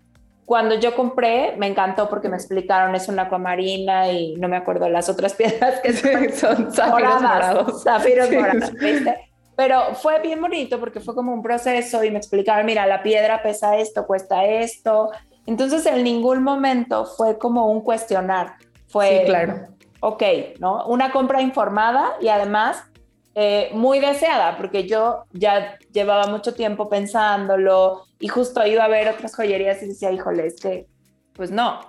cuando 0.45 0.75
yo 0.75 0.95
compré, 0.95 1.55
me 1.57 1.67
encantó 1.67 2.09
porque 2.09 2.29
me 2.29 2.35
explicaron, 2.35 2.95
es 2.95 3.07
una 3.07 3.23
acuamarina 3.23 4.11
y 4.11 4.35
no 4.35 4.47
me 4.47 4.57
acuerdo 4.57 4.89
las 4.89 5.09
otras 5.09 5.33
piedras 5.35 5.79
que 5.81 5.93
son, 6.33 6.71
zafiros 6.71 7.21
morados. 7.21 7.83
Zafiros 7.83 8.31
morados, 8.31 8.71
Pero 9.55 9.95
fue 9.95 10.19
bien 10.19 10.41
bonito 10.41 10.79
porque 10.79 10.99
fue 10.99 11.15
como 11.15 11.33
un 11.33 11.41
proceso 11.41 12.03
y 12.03 12.11
me 12.11 12.17
explicaron, 12.17 12.65
mira, 12.65 12.85
la 12.85 13.01
piedra 13.03 13.41
pesa 13.41 13.77
esto, 13.77 14.05
cuesta 14.05 14.45
esto. 14.45 15.11
Entonces, 15.45 15.85
en 15.85 16.03
ningún 16.03 16.43
momento 16.43 17.05
fue 17.05 17.37
como 17.37 17.69
un 17.69 17.81
cuestionar. 17.81 18.55
Fue, 18.87 19.19
sí, 19.19 19.25
claro. 19.25 19.67
Ok, 19.99 20.23
¿no? 20.59 20.85
Una 20.87 21.11
compra 21.11 21.41
informada 21.41 22.13
y 22.19 22.27
además 22.27 22.83
eh, 23.35 23.71
muy 23.73 23.99
deseada, 23.99 24.57
porque 24.57 24.85
yo 24.87 25.23
ya 25.31 25.77
llevaba 25.91 26.27
mucho 26.27 26.53
tiempo 26.53 26.87
pensándolo 26.87 28.03
y 28.23 28.29
justo 28.29 28.65
iba 28.65 28.85
a 28.85 28.87
ver 28.87 29.09
otras 29.09 29.35
joyerías 29.35 29.83
y 29.83 29.87
decía, 29.87 30.09
híjole, 30.09 30.47
es 30.47 30.55
que, 30.55 30.87
pues 31.33 31.51
no. 31.51 31.81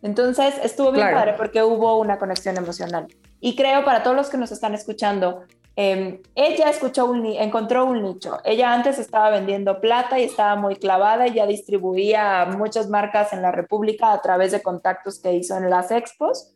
Entonces 0.00 0.54
estuvo 0.62 0.90
bien 0.90 1.10
padre 1.10 1.34
porque 1.36 1.62
hubo 1.62 1.98
una 1.98 2.18
conexión 2.18 2.56
emocional. 2.56 3.08
Y 3.40 3.56
creo 3.56 3.84
para 3.84 4.02
todos 4.02 4.16
los 4.16 4.30
que 4.30 4.38
nos 4.38 4.50
están 4.52 4.72
escuchando, 4.72 5.42
em, 5.76 6.22
ella 6.34 6.70
escuchó 6.70 7.04
un, 7.04 7.26
encontró 7.26 7.84
un 7.84 8.02
nicho. 8.02 8.38
Ella 8.42 8.72
antes 8.72 8.98
estaba 8.98 9.28
vendiendo 9.28 9.82
plata 9.82 10.18
y 10.18 10.24
estaba 10.24 10.56
muy 10.56 10.76
clavada 10.76 11.28
y 11.28 11.34
ya 11.34 11.46
distribuía 11.46 12.46
muchas 12.46 12.88
marcas 12.88 13.34
en 13.34 13.42
la 13.42 13.52
República 13.52 14.14
a 14.14 14.22
través 14.22 14.50
de 14.52 14.62
contactos 14.62 15.20
que 15.20 15.34
hizo 15.34 15.58
en 15.58 15.68
las 15.68 15.90
expos 15.90 16.54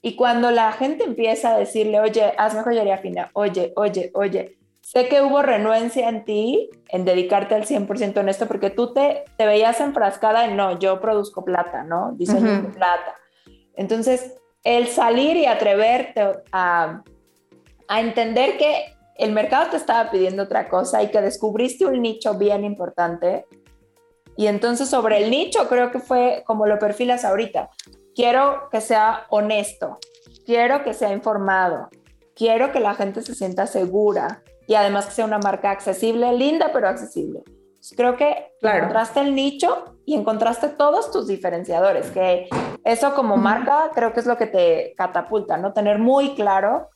y 0.00 0.14
cuando 0.14 0.52
la 0.52 0.70
gente 0.70 1.02
empieza 1.02 1.56
a 1.56 1.58
decirle, 1.58 1.98
oye, 1.98 2.34
hazme 2.38 2.62
joyería 2.62 2.98
fina, 2.98 3.30
oye, 3.32 3.72
oye, 3.74 4.12
oye, 4.14 4.59
sé 4.90 5.08
que 5.08 5.22
hubo 5.22 5.42
renuencia 5.42 6.08
en 6.08 6.24
ti 6.24 6.68
en 6.88 7.04
dedicarte 7.04 7.54
al 7.54 7.64
100% 7.64 8.18
en 8.18 8.28
esto 8.28 8.48
porque 8.48 8.70
tú 8.70 8.92
te, 8.92 9.24
te 9.36 9.46
veías 9.46 9.80
enfrascada 9.80 10.46
en, 10.46 10.56
no, 10.56 10.78
yo 10.80 11.00
produzco 11.00 11.44
plata, 11.44 11.84
¿no? 11.84 12.12
Diseño 12.16 12.62
de 12.62 12.68
plata. 12.70 13.14
Entonces, 13.74 14.34
el 14.64 14.88
salir 14.88 15.36
y 15.36 15.46
atreverte 15.46 16.42
a, 16.50 17.02
a 17.86 18.00
entender 18.00 18.58
que 18.58 18.96
el 19.16 19.30
mercado 19.32 19.70
te 19.70 19.76
estaba 19.76 20.10
pidiendo 20.10 20.42
otra 20.42 20.68
cosa 20.68 21.02
y 21.02 21.10
que 21.12 21.20
descubriste 21.20 21.86
un 21.86 22.02
nicho 22.02 22.34
bien 22.34 22.64
importante. 22.64 23.46
Y 24.36 24.48
entonces 24.48 24.88
sobre 24.88 25.22
el 25.22 25.30
nicho 25.30 25.68
creo 25.68 25.92
que 25.92 26.00
fue 26.00 26.42
como 26.46 26.66
lo 26.66 26.78
perfilas 26.78 27.24
ahorita 27.24 27.70
quiero 28.14 28.68
que 28.70 28.80
sea 28.80 29.26
honesto, 29.30 29.98
quiero 30.44 30.84
que 30.84 30.94
sea 30.94 31.12
informado, 31.12 31.88
quiero 32.34 32.72
que 32.72 32.80
la 32.80 32.94
gente 32.94 33.22
se 33.22 33.34
sienta 33.34 33.66
segura 33.66 34.42
y 34.70 34.76
además 34.76 35.06
que 35.06 35.10
sea 35.14 35.24
una 35.24 35.40
marca 35.40 35.72
accesible, 35.72 36.32
linda 36.32 36.70
pero 36.72 36.86
accesible. 36.86 37.42
creo 37.96 38.16
que 38.16 38.52
encontraste 38.62 39.18
el 39.18 39.34
nicho 39.34 39.96
y 40.06 40.14
encontraste 40.14 40.68
todos 40.68 41.10
tus 41.10 41.26
diferenciadores, 41.26 42.12
que 42.12 42.48
eso 42.84 43.12
como 43.14 43.36
marca 43.36 43.90
creo 43.96 44.12
que 44.12 44.20
es 44.20 44.26
lo 44.26 44.38
que 44.38 44.46
te 44.46 44.94
catapulta, 44.96 45.56
¿no? 45.56 45.72
Tener 45.72 45.98
muy 45.98 46.36
claro 46.36 46.88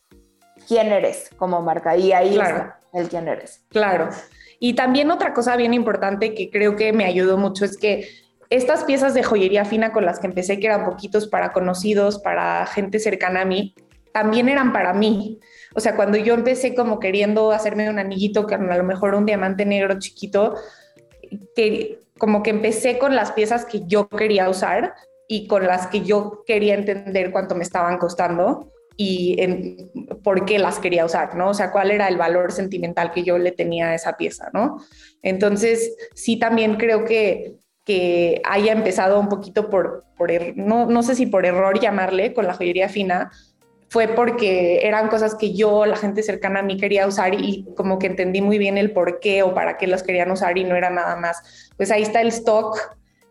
quién 0.69 0.93
eres 0.93 1.29
como 1.35 1.61
marca 1.61 1.97
y 1.97 2.13
ahí 2.13 2.39
está 2.39 2.79
el 2.93 3.09
quién 3.09 3.27
eres. 3.27 3.65
Claro. 3.67 4.07
Y 4.57 4.75
también 4.75 5.11
otra 5.11 5.33
cosa 5.33 5.57
bien 5.57 5.73
importante 5.73 6.33
que 6.33 6.49
creo 6.49 6.77
que 6.77 6.93
me 6.93 7.03
ayudó 7.03 7.37
mucho 7.37 7.65
es 7.65 7.77
que 7.77 8.07
estas 8.49 8.85
piezas 8.85 9.13
de 9.13 9.23
joyería 9.23 9.65
fina 9.65 9.91
con 9.91 10.05
las 10.05 10.19
que 10.19 10.27
empecé, 10.27 10.61
que 10.61 10.67
eran 10.67 10.85
poquitos 10.85 11.27
para 11.27 11.51
conocidos, 11.51 12.19
para 12.19 12.65
gente 12.67 12.99
cercana 12.99 13.41
a 13.41 13.45
mí, 13.45 13.75
también 14.13 14.47
eran 14.47 14.71
para 14.71 14.93
mí. 14.93 15.41
O 15.75 15.79
sea, 15.79 15.95
cuando 15.95 16.17
yo 16.17 16.33
empecé 16.33 16.73
como 16.73 16.99
queriendo 16.99 17.51
hacerme 17.51 17.89
un 17.89 17.99
anillito, 17.99 18.47
que 18.47 18.55
a 18.55 18.57
lo 18.57 18.83
mejor 18.83 19.15
un 19.15 19.25
diamante 19.25 19.65
negro 19.65 19.99
chiquito, 19.99 20.55
que 21.55 21.99
como 22.17 22.43
que 22.43 22.51
empecé 22.51 22.97
con 22.97 23.15
las 23.15 23.31
piezas 23.33 23.65
que 23.65 23.81
yo 23.85 24.07
quería 24.07 24.49
usar 24.49 24.93
y 25.27 25.47
con 25.47 25.67
las 25.67 25.87
que 25.87 26.01
yo 26.01 26.43
quería 26.45 26.75
entender 26.75 27.31
cuánto 27.31 27.55
me 27.55 27.63
estaban 27.63 27.97
costando 27.97 28.71
y 28.97 29.37
por 30.23 30.45
qué 30.45 30.57
las 30.57 30.79
quería 30.79 31.03
usar, 31.03 31.35
¿no? 31.35 31.49
O 31.49 31.53
sea, 31.53 31.71
cuál 31.71 31.91
era 31.91 32.07
el 32.07 32.15
valor 32.15 32.53
sentimental 32.53 33.11
que 33.11 33.23
yo 33.23 33.37
le 33.37 33.51
tenía 33.51 33.89
a 33.89 33.95
esa 33.95 34.15
pieza, 34.15 34.49
¿no? 34.53 34.77
Entonces, 35.21 35.97
sí, 36.13 36.39
también 36.39 36.77
creo 36.77 37.03
que 37.03 37.57
que 37.85 38.41
haya 38.43 38.73
empezado 38.73 39.19
un 39.19 39.29
poquito 39.29 39.69
por, 39.69 40.03
por 40.17 40.31
er, 40.31 40.57
no, 40.57 40.87
no 40.87 41.03
sé 41.03 41.15
si 41.15 41.27
por 41.27 41.45
error 41.45 41.79
llamarle 41.79 42.33
con 42.33 42.47
la 42.47 42.55
joyería 42.55 42.89
fina, 42.89 43.31
fue 43.95 44.09
porque 44.09 44.85
eran 44.85 45.07
cosas 45.07 45.35
que 45.35 45.53
yo, 45.53 45.85
la 45.85 45.95
gente 45.95 46.21
cercana 46.21 46.59
a 46.59 46.63
mí 46.63 46.75
quería 46.75 47.07
usar 47.07 47.33
y 47.33 47.65
como 47.77 47.97
que 47.97 48.07
entendí 48.07 48.41
muy 48.41 48.57
bien 48.57 48.77
el 48.77 48.91
por 48.91 49.21
qué 49.21 49.41
o 49.41 49.53
para 49.53 49.77
qué 49.77 49.87
los 49.87 50.03
querían 50.03 50.29
usar 50.31 50.57
y 50.57 50.65
no 50.65 50.75
era 50.75 50.89
nada 50.89 51.15
más. 51.15 51.71
Pues 51.77 51.91
ahí 51.91 52.01
está 52.01 52.19
el 52.19 52.27
stock 52.27 52.77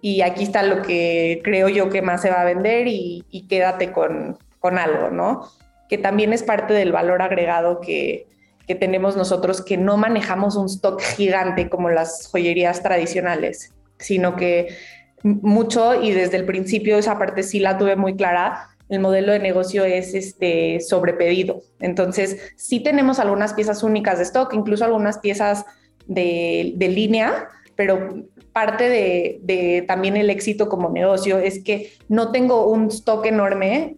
y 0.00 0.22
aquí 0.22 0.44
está 0.44 0.62
lo 0.62 0.80
que 0.80 1.42
creo 1.44 1.68
yo 1.68 1.90
que 1.90 2.00
más 2.00 2.22
se 2.22 2.30
va 2.30 2.40
a 2.40 2.44
vender 2.44 2.88
y, 2.88 3.26
y 3.28 3.46
quédate 3.46 3.92
con, 3.92 4.38
con, 4.58 4.78
algo, 4.78 5.10
¿no? 5.10 5.50
Que 5.90 5.98
también 5.98 6.32
es 6.32 6.42
parte 6.42 6.72
del 6.72 6.92
valor 6.92 7.20
agregado 7.20 7.82
que, 7.82 8.26
que 8.66 8.74
tenemos 8.74 9.18
nosotros, 9.18 9.60
que 9.60 9.76
no 9.76 9.98
manejamos 9.98 10.56
un 10.56 10.66
stock 10.66 10.98
gigante 11.02 11.68
como 11.68 11.90
las 11.90 12.26
joyerías 12.28 12.82
tradicionales 12.82 13.74
sino 13.98 14.36
que 14.36 14.76
mucho 15.22 16.02
y 16.02 16.12
desde 16.12 16.36
el 16.36 16.44
principio 16.44 16.98
esa 16.98 17.18
parte 17.18 17.42
sí 17.42 17.58
la 17.58 17.78
tuve 17.78 17.96
muy 17.96 18.16
clara. 18.16 18.68
El 18.88 19.00
modelo 19.00 19.32
de 19.32 19.38
negocio 19.38 19.84
es 19.84 20.14
este 20.14 20.80
sobrepedido. 20.80 21.62
Entonces, 21.80 22.38
sí 22.56 22.80
tenemos 22.80 23.18
algunas 23.18 23.54
piezas 23.54 23.82
únicas 23.82 24.18
de 24.18 24.24
stock, 24.24 24.52
incluso 24.54 24.84
algunas 24.84 25.18
piezas 25.18 25.64
de, 26.06 26.74
línea, 26.78 27.48
pero 27.76 28.26
parte 28.52 28.88
de, 28.88 29.40
de, 29.42 29.82
también 29.82 30.16
el 30.16 30.30
éxito 30.30 30.68
como 30.68 30.90
negocio 30.90 31.38
es 31.38 31.62
que 31.62 31.92
no 32.08 32.30
tengo 32.30 32.68
un 32.68 32.88
stock 32.88 33.24
enorme 33.26 33.96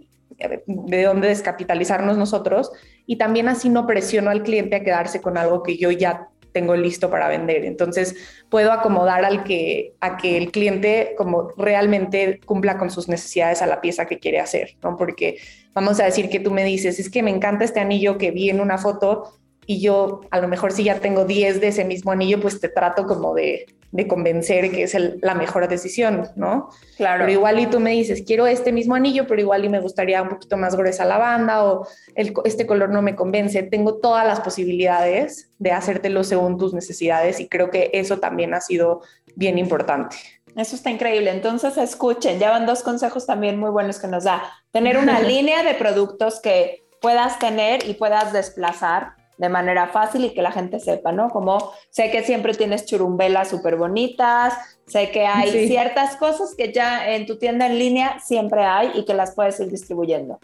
de 0.67 1.03
donde 1.03 1.29
descapitalizarnos 1.29 2.17
nosotros 2.17 2.71
y 3.07 3.17
también 3.17 3.49
así 3.49 3.69
no 3.69 3.87
presiono 3.87 4.31
al 4.31 4.43
cliente 4.43 4.77
a 4.77 4.85
quedarse 4.85 5.21
con 5.21 5.39
algo 5.39 5.63
que 5.63 5.77
yo 5.77 5.91
ya 5.91 6.29
tengo 6.57 6.75
listo 6.75 7.11
para 7.11 7.29
vender. 7.29 7.67
Entonces 7.67 8.17
puedo 8.49 8.73
acomodar 8.73 9.27
al 9.27 9.45
que, 9.45 9.93
a 10.01 10.17
que 10.17 10.39
el 10.39 10.51
cliente 10.51 11.13
como 11.19 11.51
realmente 11.59 12.41
cumpla 12.47 12.79
con 12.79 12.91
sus 12.91 13.09
necesidades 13.09 13.61
a 13.61 13.67
la 13.67 13.83
pieza 13.83 14.07
que 14.07 14.19
quiere 14.19 14.41
hacer, 14.41 14.79
¿no? 14.83 14.97
Porque 14.97 15.37
vamos 15.75 16.01
a 16.01 16.07
decir 16.07 16.31
que 16.31 16.41
tú 16.41 16.51
me 16.51 16.65
dices, 16.65 16.99
es 16.99 17.11
que 17.11 17.23
me 17.23 17.31
encanta 17.31 17.67
este 17.67 17.79
anillo 17.79 18.17
que 18.17 18.31
vi 18.31 18.49
en 18.49 18.61
una 18.61 18.79
foto 18.79 19.35
y 19.67 19.81
yo 19.81 20.23
a 20.31 20.41
lo 20.41 20.49
mejor 20.49 20.73
si 20.73 20.85
ya 20.85 21.01
tengo 21.01 21.25
10 21.25 21.61
de 21.61 21.69
ese 21.69 21.85
mismo 21.85 22.13
anillo, 22.13 22.41
pues 22.41 22.61
te 22.61 22.69
trato 22.69 23.07
como 23.07 23.35
de, 23.35 23.67
de 23.91 24.07
convencer 24.07 24.71
que 24.71 24.83
es 24.85 24.97
la 25.23 25.35
mejor 25.35 25.69
decisión, 25.69 26.29
¿no? 26.37 26.69
Claro. 26.97 27.25
Pero 27.25 27.33
igual 27.33 27.59
y 27.59 27.67
tú 27.67 27.81
me 27.81 27.91
dices, 27.93 28.23
quiero 28.27 28.47
este 28.47 28.73
mismo 28.73 28.95
anillo, 28.95 29.27
pero 29.27 29.41
igual 29.41 29.65
y 29.65 29.69
me 29.69 29.81
gustaría 29.81 30.23
un 30.23 30.29
poquito 30.29 30.57
más 30.57 30.77
gruesa 30.77 31.05
la 31.05 31.19
banda 31.19 31.65
o 31.65 31.87
este 32.15 32.67
color 32.67 32.91
no 32.91 33.03
me 33.03 33.17
convence. 33.17 33.63
Tengo 33.63 33.97
todas 33.97 34.27
las 34.27 34.41
posibilidades 34.41 35.51
de 35.59 35.73
hacértelo 35.73 36.25
según 36.25 36.59
tus 36.59 36.75
necesidades 36.75 37.41
y 37.41 37.49
creo 37.49 37.71
que 37.71 37.91
eso 37.93 38.19
también 38.19 38.55
ha 38.55 38.61
sido 38.61 39.03
bien 39.35 39.59
importante. 39.59 40.17
Eso 40.57 40.75
está 40.77 40.91
increíble. 40.91 41.31
Entonces, 41.31 41.77
escuchen, 41.77 42.39
ya 42.39 42.51
van 42.51 42.65
dos 42.65 42.83
consejos 42.83 43.27
también 43.27 43.59
muy 43.59 43.71
buenos 43.71 43.99
que 43.99 44.09
nos 44.09 44.25
da. 44.25 44.43
Tener 44.71 44.97
una 44.97 45.21
línea 45.23 45.63
de 45.63 45.75
productos 45.75 46.41
que 46.41 46.87
puedas 47.01 47.39
tener 47.39 47.87
y 47.89 47.95
puedas 47.95 48.33
desplazar 48.33 49.16
de 49.39 49.49
manera 49.49 49.89
fácil 49.89 50.25
y 50.25 50.35
que 50.35 50.43
la 50.43 50.53
gente 50.53 50.81
sepa, 50.81 51.13
¿no? 51.13 51.31
Como 51.31 51.73
sé 51.91 52.11
que 52.11 52.23
siempre 52.23 52.55
tienes 52.55 52.87
churumbelas 52.87 53.49
súper 53.49 53.77
bonitas, 53.77 54.55
sé 54.87 55.11
que 55.11 55.27
hay 55.27 55.69
ciertas 55.69 56.17
cosas 56.17 56.55
que 56.57 56.73
ya 56.73 57.11
en 57.11 57.27
tu 57.27 57.39
tienda 57.39 57.67
en 57.67 57.79
línea 57.79 58.19
siempre 58.21 58.65
hay 58.65 58.93
y 58.95 59.05
que 59.05 59.15
las 59.15 59.35
puedes 59.35 59.59
ir 59.61 59.71
distribuyendo. 59.71 60.39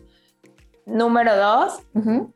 Número 0.84 1.36
dos, 1.36 1.78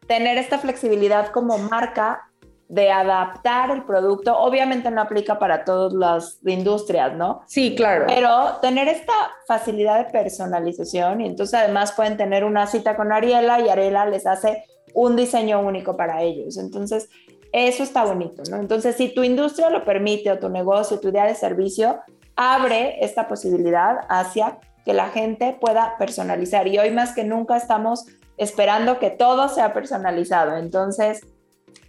tener 0.07 0.39
esta 0.39 0.59
flexibilidad 0.59 1.29
como 1.29 1.59
marca 1.59 2.23
de 2.69 2.91
adaptar 2.91 3.71
el 3.71 3.85
producto. 3.85 4.37
Obviamente 4.37 4.91
no 4.91 5.01
aplica 5.01 5.39
para 5.39 5.65
todas 5.65 5.93
las 5.93 6.39
industrias, 6.45 7.15
¿no? 7.15 7.43
Sí, 7.47 7.75
claro. 7.77 8.07
Pero 8.09 8.59
tener 8.61 8.89
esta 8.89 9.13
facilidad 9.47 9.99
de 9.99 10.11
personalización 10.11 11.21
y 11.21 11.27
entonces 11.27 11.55
además 11.55 11.93
pueden 11.93 12.17
tener 12.17 12.45
una 12.45 12.67
cita 12.67 12.97
con 12.97 13.13
Ariela 13.13 13.61
y 13.61 13.69
Ariela 13.69 14.07
les 14.07 14.27
hace 14.27 14.65
un 14.97 15.15
diseño 15.15 15.61
único 15.61 15.95
para 15.95 16.23
ellos. 16.23 16.57
Entonces, 16.57 17.11
eso 17.53 17.83
está 17.83 18.03
bonito, 18.05 18.43
¿no? 18.51 18.57
Entonces, 18.57 18.97
si 18.97 19.11
tu 19.11 19.23
industria 19.23 19.69
lo 19.69 19.85
permite 19.85 20.33
o 20.33 20.39
tu 20.39 20.49
negocio, 20.49 20.99
tu 20.99 21.09
idea 21.11 21.27
de 21.27 21.35
servicio, 21.35 22.01
abre 22.35 23.05
esta 23.05 23.29
posibilidad 23.29 23.99
hacia 24.09 24.59
que 24.87 24.95
la 24.95 25.11
gente 25.11 25.55
pueda 25.61 25.97
personalizar. 25.99 26.67
Y 26.67 26.79
hoy 26.79 26.91
más 26.91 27.15
que 27.15 27.25
nunca 27.25 27.59
estamos 27.59 28.07
esperando 28.39 28.99
que 28.99 29.11
todo 29.11 29.51
sea 29.51 29.75
personalizado. 29.75 30.57
Entonces, 30.57 31.21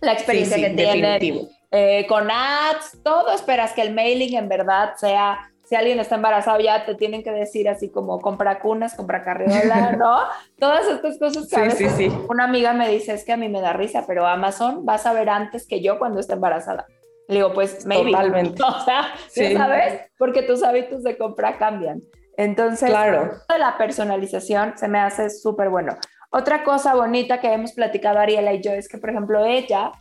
la 0.02 0.12
experiencia 0.12 0.58
que 0.58 0.70
tiene 0.72 1.48
eh, 1.72 2.06
con 2.08 2.30
ads, 2.30 2.98
todo 3.04 3.32
esperas 3.32 3.72
que 3.72 3.84
el 3.84 3.94
mailing 3.94 4.36
en 4.36 4.50
verdad 4.50 4.96
sea, 4.98 5.50
si 5.68 5.76
alguien 5.76 6.00
está 6.00 6.16
embarazado 6.16 6.60
ya 6.60 6.86
te 6.86 6.96
tienen 6.96 7.24
que 7.24 7.32
decir 7.32 7.68
así 7.68 7.90
como 7.90 8.20
compra 8.20 8.60
cunas, 8.60 8.96
compra 8.96 9.24
carriola, 9.24 9.92
¿no? 9.98 10.18
Todas 10.58 10.88
estas 10.88 11.20
cosas 11.20 11.50
que 11.50 11.56
a 11.58 11.64
veces 11.64 12.14
una 12.30 12.46
amiga 12.46 12.72
me 12.74 12.88
dice, 12.88 13.14
es 13.14 13.26
que 13.26 13.34
a 13.34 13.38
mí 13.38 13.50
me 13.50 13.60
da 13.60 13.74
risa, 13.74 14.06
pero 14.08 14.26
Amazon 14.26 14.86
vas 14.86 15.06
a 15.06 15.14
ver 15.14 15.30
antes 15.30 15.68
que 15.68 15.82
yo 15.82 16.00
cuando 16.00 16.20
esté 16.20 16.34
embarazada. 16.34 16.86
Le 17.28 17.36
digo, 17.36 17.54
pues 17.54 17.86
maybe. 17.86 18.12
Totalmente. 18.12 18.64
O 18.68 18.86
sea, 18.86 19.14
¿sabes? 19.28 20.02
Porque 20.18 20.44
tus 20.44 20.64
hábitos 20.64 21.04
de 21.04 21.18
compra 21.18 21.58
cambian. 21.58 22.02
Entonces, 22.38 22.90
claro. 22.90 23.32
la 23.58 23.78
personalización 23.78 24.78
se 24.78 24.88
me 24.88 25.00
hace 25.00 25.30
súper 25.30 25.70
bueno. 25.70 25.98
Otra 26.30 26.64
cosa 26.64 26.96
bonita 26.96 27.42
que 27.42 27.52
hemos 27.52 27.74
platicado 27.74 28.20
Ariela 28.20 28.54
y 28.54 28.62
yo 28.62 28.72
es 28.72 28.88
que, 28.88 28.98
por 28.98 29.10
ejemplo, 29.10 29.44
ella 29.44 29.92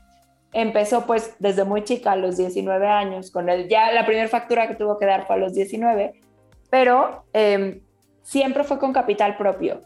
empezó 0.56 1.04
pues 1.04 1.36
desde 1.38 1.64
muy 1.64 1.84
chica, 1.84 2.12
a 2.12 2.16
los 2.16 2.38
19 2.38 2.86
años, 2.88 3.30
con 3.30 3.50
él. 3.50 3.68
Ya 3.68 3.92
la 3.92 4.06
primera 4.06 4.26
factura 4.26 4.66
que 4.66 4.74
tuvo 4.74 4.98
que 4.98 5.04
dar 5.04 5.26
fue 5.26 5.36
a 5.36 5.38
los 5.38 5.52
19, 5.52 6.14
pero 6.70 7.24
em, 7.34 7.82
siempre 8.22 8.64
fue 8.64 8.78
con 8.78 8.94
capital 8.94 9.36
propio. 9.36 9.82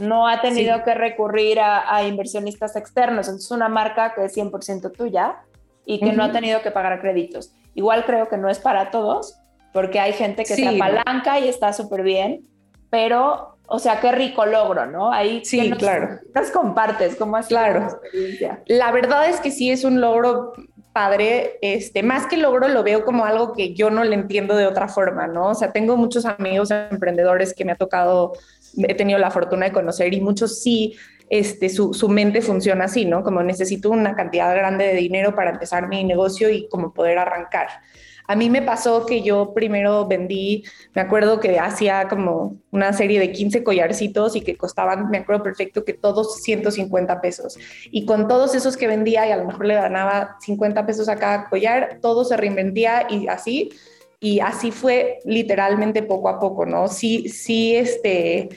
No 0.00 0.28
ha 0.28 0.40
tenido 0.40 0.84
que 0.84 0.94
recurrir 0.94 1.58
a, 1.58 2.04
inversionistas 2.04 2.76
externos. 2.76 3.26
Entonces, 3.26 3.46
es 3.46 3.50
una 3.50 3.68
marca 3.68 4.14
que 4.14 4.24
es 4.24 4.36
100% 4.36 4.92
tuya 4.92 5.40
y 5.84 5.98
que 5.98 6.12
no 6.12 6.22
ha 6.22 6.30
tenido 6.30 6.62
que 6.62 6.70
pagar 6.70 7.00
créditos. 7.00 7.52
Igual 7.74 8.04
creo 8.04 8.28
que 8.28 8.36
no 8.36 8.48
es 8.48 8.60
para 8.60 8.92
todos, 8.92 9.36
porque 9.72 9.98
hay 9.98 10.12
gente 10.12 10.44
que 10.44 10.54
se 10.54 10.68
apalanca 10.68 11.40
y 11.40 11.48
está 11.48 11.72
súper 11.72 12.04
bien, 12.04 12.42
pero 12.90 13.58
o 13.70 13.78
sea, 13.78 14.00
qué 14.00 14.12
rico 14.12 14.46
logro, 14.46 14.86
¿no? 14.86 15.12
Ahí 15.12 15.44
sí, 15.44 15.70
claro. 15.72 16.18
Las 16.34 16.50
compartes, 16.50 17.16
¿cómo 17.16 17.36
has 17.36 17.48
claro. 17.48 17.82
experiencia? 17.82 18.62
La 18.66 18.90
verdad 18.92 19.28
es 19.28 19.40
que 19.40 19.50
sí 19.50 19.70
es 19.70 19.84
un 19.84 20.00
logro 20.00 20.54
padre, 20.94 21.58
este, 21.60 22.02
más 22.02 22.26
que 22.26 22.38
logro 22.38 22.66
lo 22.66 22.82
veo 22.82 23.04
como 23.04 23.26
algo 23.26 23.52
que 23.52 23.74
yo 23.74 23.90
no 23.90 24.04
le 24.04 24.14
entiendo 24.14 24.56
de 24.56 24.66
otra 24.66 24.88
forma, 24.88 25.26
¿no? 25.26 25.48
O 25.50 25.54
sea, 25.54 25.70
tengo 25.70 25.96
muchos 25.98 26.24
amigos 26.24 26.70
emprendedores 26.70 27.54
que 27.54 27.66
me 27.66 27.72
ha 27.72 27.76
tocado, 27.76 28.32
he 28.78 28.94
tenido 28.94 29.18
la 29.18 29.30
fortuna 29.30 29.66
de 29.66 29.72
conocer 29.72 30.14
y 30.14 30.20
muchos 30.22 30.62
sí, 30.62 30.96
este, 31.28 31.68
su, 31.68 31.92
su 31.92 32.08
mente 32.08 32.40
funciona 32.40 32.86
así, 32.86 33.04
¿no? 33.04 33.22
Como 33.22 33.42
necesito 33.42 33.90
una 33.90 34.16
cantidad 34.16 34.52
grande 34.54 34.86
de 34.86 34.94
dinero 34.94 35.34
para 35.34 35.50
empezar 35.50 35.88
mi 35.88 36.04
negocio 36.04 36.48
y 36.48 36.68
como 36.68 36.94
poder 36.94 37.18
arrancar. 37.18 37.68
A 38.28 38.36
mí 38.36 38.50
me 38.50 38.60
pasó 38.60 39.06
que 39.06 39.22
yo 39.22 39.54
primero 39.54 40.06
vendí, 40.06 40.62
me 40.94 41.00
acuerdo 41.00 41.40
que 41.40 41.58
hacía 41.58 42.08
como 42.08 42.58
una 42.70 42.92
serie 42.92 43.18
de 43.18 43.32
15 43.32 43.64
collarcitos 43.64 44.36
y 44.36 44.42
que 44.42 44.54
costaban, 44.54 45.08
me 45.08 45.18
acuerdo 45.18 45.42
perfecto 45.42 45.82
que 45.82 45.94
todos 45.94 46.42
150 46.42 47.22
pesos. 47.22 47.58
Y 47.90 48.04
con 48.04 48.28
todos 48.28 48.54
esos 48.54 48.76
que 48.76 48.86
vendía 48.86 49.26
y 49.26 49.32
a 49.32 49.38
lo 49.38 49.46
mejor 49.46 49.64
le 49.64 49.74
ganaba 49.76 50.36
50 50.42 50.84
pesos 50.84 51.08
a 51.08 51.16
cada 51.16 51.48
collar, 51.48 52.00
todo 52.02 52.22
se 52.22 52.36
reinventía 52.36 53.06
y 53.08 53.28
así. 53.28 53.70
Y 54.20 54.40
así 54.40 54.72
fue 54.72 55.20
literalmente 55.24 56.02
poco 56.02 56.28
a 56.28 56.38
poco, 56.38 56.66
¿no? 56.66 56.88
Sí, 56.88 57.30
sí, 57.30 57.76
este, 57.76 58.50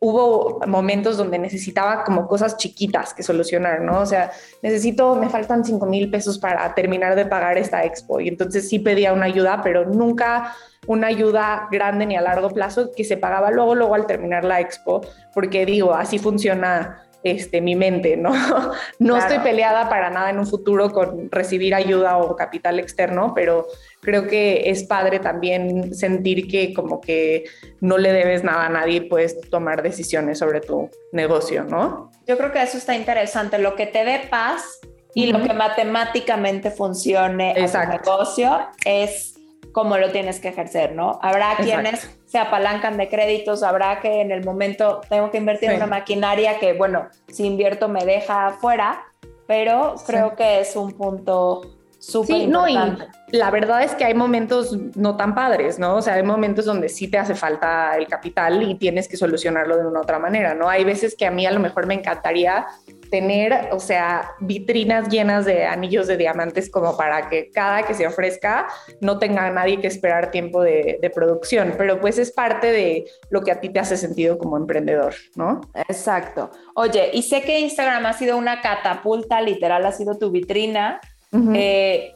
hubo 0.00 0.60
momentos 0.66 1.18
donde 1.18 1.38
necesitaba 1.38 2.04
como 2.04 2.26
cosas 2.26 2.56
chiquitas 2.56 3.12
que 3.12 3.22
solucionar, 3.22 3.82
¿no? 3.82 4.00
O 4.00 4.06
sea, 4.06 4.32
necesito, 4.62 5.14
me 5.14 5.28
faltan 5.28 5.62
5 5.62 5.84
mil 5.86 6.10
pesos 6.10 6.38
para 6.38 6.74
terminar 6.74 7.14
de 7.14 7.26
pagar 7.26 7.58
esta 7.58 7.84
expo. 7.84 8.18
Y 8.18 8.28
entonces 8.28 8.66
sí 8.68 8.78
pedía 8.78 9.12
una 9.12 9.26
ayuda, 9.26 9.60
pero 9.62 9.84
nunca 9.84 10.54
una 10.86 11.08
ayuda 11.08 11.68
grande 11.70 12.06
ni 12.06 12.16
a 12.16 12.22
largo 12.22 12.48
plazo 12.48 12.90
que 12.96 13.04
se 13.04 13.18
pagaba 13.18 13.50
luego, 13.50 13.74
luego 13.74 13.94
al 13.94 14.06
terminar 14.06 14.44
la 14.44 14.60
expo, 14.60 15.02
porque 15.34 15.66
digo, 15.66 15.94
así 15.94 16.18
funciona 16.18 17.04
este, 17.22 17.60
mi 17.60 17.74
mente, 17.74 18.16
¿no? 18.16 18.32
No 18.98 19.16
estoy 19.16 19.38
peleada 19.38 19.88
para 19.88 20.10
nada 20.10 20.30
en 20.30 20.38
un 20.38 20.46
futuro 20.46 20.90
con 20.90 21.30
recibir 21.30 21.74
ayuda 21.74 22.18
o 22.18 22.36
capital 22.36 22.78
externo, 22.78 23.32
pero 23.34 23.66
creo 24.00 24.26
que 24.26 24.70
es 24.70 24.84
padre 24.84 25.18
también 25.18 25.94
sentir 25.94 26.48
que 26.48 26.72
como 26.74 27.00
que 27.00 27.44
no 27.80 27.98
le 27.98 28.12
debes 28.12 28.44
nada 28.44 28.66
a 28.66 28.68
nadie, 28.68 29.02
puedes 29.02 29.40
tomar 29.50 29.82
decisiones 29.82 30.38
sobre 30.38 30.60
tu 30.60 30.90
negocio, 31.12 31.64
¿no? 31.64 32.10
Yo 32.26 32.36
creo 32.36 32.52
que 32.52 32.62
eso 32.62 32.78
está 32.78 32.94
interesante, 32.94 33.58
lo 33.58 33.74
que 33.74 33.86
te 33.86 34.04
dé 34.04 34.20
paz 34.30 34.80
y 35.14 35.32
lo 35.32 35.42
que 35.42 35.52
matemáticamente 35.52 36.70
funcione 36.70 37.52
en 37.56 37.70
tu 37.70 37.78
negocio 37.78 38.68
es 38.84 39.39
cómo 39.72 39.98
lo 39.98 40.10
tienes 40.10 40.40
que 40.40 40.48
ejercer, 40.48 40.94
¿no? 40.94 41.18
Habrá 41.22 41.56
quienes 41.56 42.10
se 42.26 42.38
apalancan 42.38 42.96
de 42.96 43.08
créditos, 43.08 43.62
habrá 43.62 44.00
que 44.00 44.20
en 44.20 44.30
el 44.30 44.44
momento 44.44 45.00
tengo 45.08 45.30
que 45.30 45.38
invertir 45.38 45.70
en 45.70 45.76
una 45.76 45.86
maquinaria 45.86 46.58
que, 46.58 46.72
bueno, 46.72 47.08
si 47.28 47.46
invierto 47.46 47.88
me 47.88 48.04
deja 48.04 48.50
fuera, 48.60 49.06
pero 49.46 49.96
creo 50.06 50.36
que 50.36 50.60
es 50.60 50.76
un 50.76 50.92
punto 50.92 51.79
súper 52.00 52.36
sí, 52.36 52.42
importante. 52.42 53.04
No, 53.04 53.10
y 53.32 53.36
la 53.36 53.50
verdad 53.50 53.84
es 53.84 53.94
que 53.94 54.04
hay 54.04 54.14
momentos 54.14 54.76
no 54.96 55.16
tan 55.16 55.34
padres, 55.34 55.78
¿no? 55.78 55.96
O 55.96 56.02
sea, 56.02 56.14
hay 56.14 56.22
momentos 56.22 56.64
donde 56.64 56.88
sí 56.88 57.08
te 57.08 57.18
hace 57.18 57.34
falta 57.34 57.96
el 57.96 58.08
capital 58.08 58.62
y 58.62 58.74
tienes 58.74 59.06
que 59.06 59.16
solucionarlo 59.16 59.76
de 59.76 59.86
una 59.86 60.00
otra 60.00 60.18
manera, 60.18 60.54
¿no? 60.54 60.68
Hay 60.68 60.84
veces 60.84 61.14
que 61.16 61.26
a 61.26 61.30
mí 61.30 61.46
a 61.46 61.52
lo 61.52 61.60
mejor 61.60 61.86
me 61.86 61.94
encantaría 61.94 62.66
tener, 63.10 63.68
o 63.72 63.80
sea, 63.80 64.32
vitrinas 64.40 65.08
llenas 65.08 65.44
de 65.44 65.66
anillos 65.66 66.06
de 66.06 66.16
diamantes 66.16 66.70
como 66.70 66.96
para 66.96 67.28
que 67.28 67.50
cada 67.50 67.82
que 67.82 67.94
se 67.94 68.06
ofrezca 68.06 68.68
no 69.00 69.18
tenga 69.18 69.50
nadie 69.50 69.80
que 69.80 69.88
esperar 69.88 70.30
tiempo 70.30 70.62
de, 70.62 70.98
producción, 71.12 71.74
pero 71.76 72.00
pues 72.00 72.18
es 72.18 72.30
parte 72.30 72.70
de 72.70 73.04
lo 73.30 73.42
que 73.42 73.50
a 73.50 73.60
ti 73.60 73.68
te 73.68 73.80
hace 73.80 73.96
sentido 73.96 74.38
como 74.38 74.56
emprendedor, 74.56 75.12
¿no? 75.34 75.60
Exacto. 75.88 76.52
Oye, 76.76 77.10
y 77.12 77.22
sé 77.22 77.42
que 77.42 77.58
Instagram 77.58 78.06
ha 78.06 78.12
sido 78.12 78.36
una 78.36 78.60
catapulta, 78.60 79.40
literal, 79.40 79.84
ha 79.84 79.92
sido 79.92 80.16
tu 80.18 80.30
vitrina. 80.30 81.00
Eh, 81.32 82.14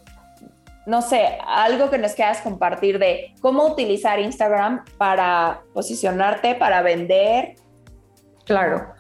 no 0.87 1.01
sé, 1.01 1.39
algo 1.47 1.89
que 1.91 1.99
nos 1.99 2.13
quieras 2.13 2.41
compartir 2.43 2.99
de 2.99 3.35
cómo 3.41 3.67
utilizar 3.67 4.19
Instagram 4.21 4.85
para 4.99 5.63
posicionarte, 5.73 6.55
para 6.55 6.83
vender. 6.83 7.55
Claro. 8.45 8.93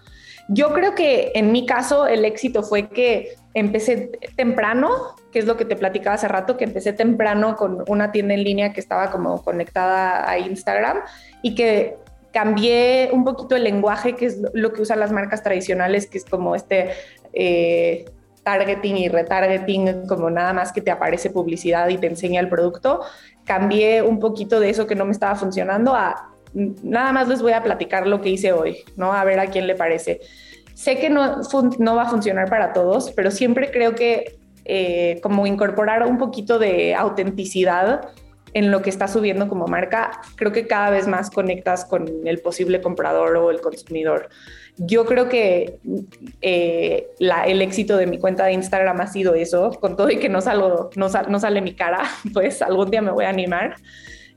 Yo 0.49 0.73
creo 0.73 0.95
que 0.95 1.33
en 1.35 1.53
mi 1.53 1.67
caso 1.67 2.07
el 2.07 2.25
éxito 2.25 2.63
fue 2.63 2.89
que 2.89 3.35
empecé 3.55 4.13
temprano, 4.37 5.17
que 5.33 5.39
es 5.39 5.47
lo 5.47 5.57
que 5.57 5.65
te 5.65 5.77
platicaba 5.77 6.15
hace 6.15 6.29
rato, 6.29 6.57
que 6.57 6.65
empecé 6.65 6.93
temprano 6.93 7.57
con 7.57 7.85
una 7.89 8.13
tienda 8.13 8.35
en 8.35 8.45
línea 8.45 8.73
que 8.73 8.81
estaba 8.81 9.11
como 9.11 9.43
conectada 9.43 10.29
a 10.29 10.39
Instagram 10.39 10.99
y 11.43 11.55
que 11.55 11.97
cambié 12.33 13.11
un 13.13 13.25
poquito 13.25 13.57
el 13.57 13.65
lenguaje, 13.65 14.17
que 14.17 14.27
es 14.27 14.41
lo 14.53 14.73
que 14.73 14.83
usan 14.83 15.01
las 15.01 15.13
marcas 15.13 15.43
tradicionales, 15.43 16.07
que 16.09 16.19
es 16.19 16.25
como 16.25 16.55
este 16.57 16.91
eh, 17.33 18.05
targeting 18.45 18.99
y 18.99 19.09
retargeting, 19.09 20.07
como 20.07 20.31
nada 20.31 20.53
más 20.53 20.73
que 20.73 20.81
te 20.81 20.91
aparece 20.91 21.31
publicidad 21.31 21.89
y 21.89 21.99
te 21.99 22.07
enseña 22.07 22.41
el 22.41 22.49
producto. 22.49 23.01
Cambié 23.45 24.03
un 24.03 24.21
poquito 24.21 24.61
de 24.61 24.71
eso 24.71 24.87
que 24.87 24.95
no 24.95 25.05
me 25.05 25.13
estaba 25.13 25.35
funcionando 25.35 25.95
a 25.95 26.31
nada 26.55 27.13
más 27.13 27.29
les 27.29 27.43
voy 27.43 27.53
a 27.53 27.63
platicar 27.63 28.07
lo 28.07 28.21
que 28.21 28.31
hice 28.31 28.53
hoy, 28.53 28.79
¿no? 28.97 29.13
A 29.13 29.25
ver 29.25 29.41
a 29.41 29.47
quién 29.47 29.67
le 29.67 29.75
parece. 29.75 30.21
Sé 30.75 30.99
que 30.99 31.11
no, 31.11 31.43
va 31.97 32.03
a 32.03 32.09
funcionar 32.09 32.49
para 32.49 32.73
todos, 32.73 33.13
pero 33.13 33.31
siempre 33.31 33.71
creo 33.71 33.95
que 33.95 34.39
eh, 34.65 35.21
como 35.23 35.47
incorporar 35.47 36.05
un 36.05 36.19
poquito 36.19 36.59
de 36.59 36.95
autenticidad 36.95 38.09
en 38.55 38.71
lo 38.71 38.83
que 38.83 38.91
estás 38.91 39.13
subiendo 39.13 39.49
como 39.49 39.67
marca, 39.67 40.13
creo 40.37 40.53
que 40.53 40.67
cada 40.67 40.91
vez 40.91 41.09
más 41.09 41.31
conectas 41.31 41.85
con 41.85 42.09
el 42.25 42.39
posible 42.41 42.81
comprador 42.81 43.37
o 43.37 43.51
el 43.51 43.61
consumidor. 43.61 44.29
Yo 44.77 45.05
creo 45.05 45.29
que 45.29 45.79
eh, 46.43 47.07
el 47.21 47.63
éxito 47.63 47.97
de 47.97 48.07
mi 48.07 48.19
cuenta 48.19 48.45
de 48.45 48.53
Instagram 48.53 49.01
ha 49.01 49.07
sido 49.07 49.35
eso, 49.35 49.71
con 49.81 49.97
todo 49.97 50.11
y 50.11 50.19
que 50.19 50.29
no, 50.29 50.41
salgo, 50.41 50.91
no, 50.97 51.09
no 51.29 51.41
sale 51.41 51.61
mi 51.61 51.75
cara, 51.75 52.03
pues 52.33 52.61
algún 52.61 52.91
día 52.91 53.03
me 53.03 53.13
voy 53.13 53.25
a 53.25 53.31
animar. 53.31 53.77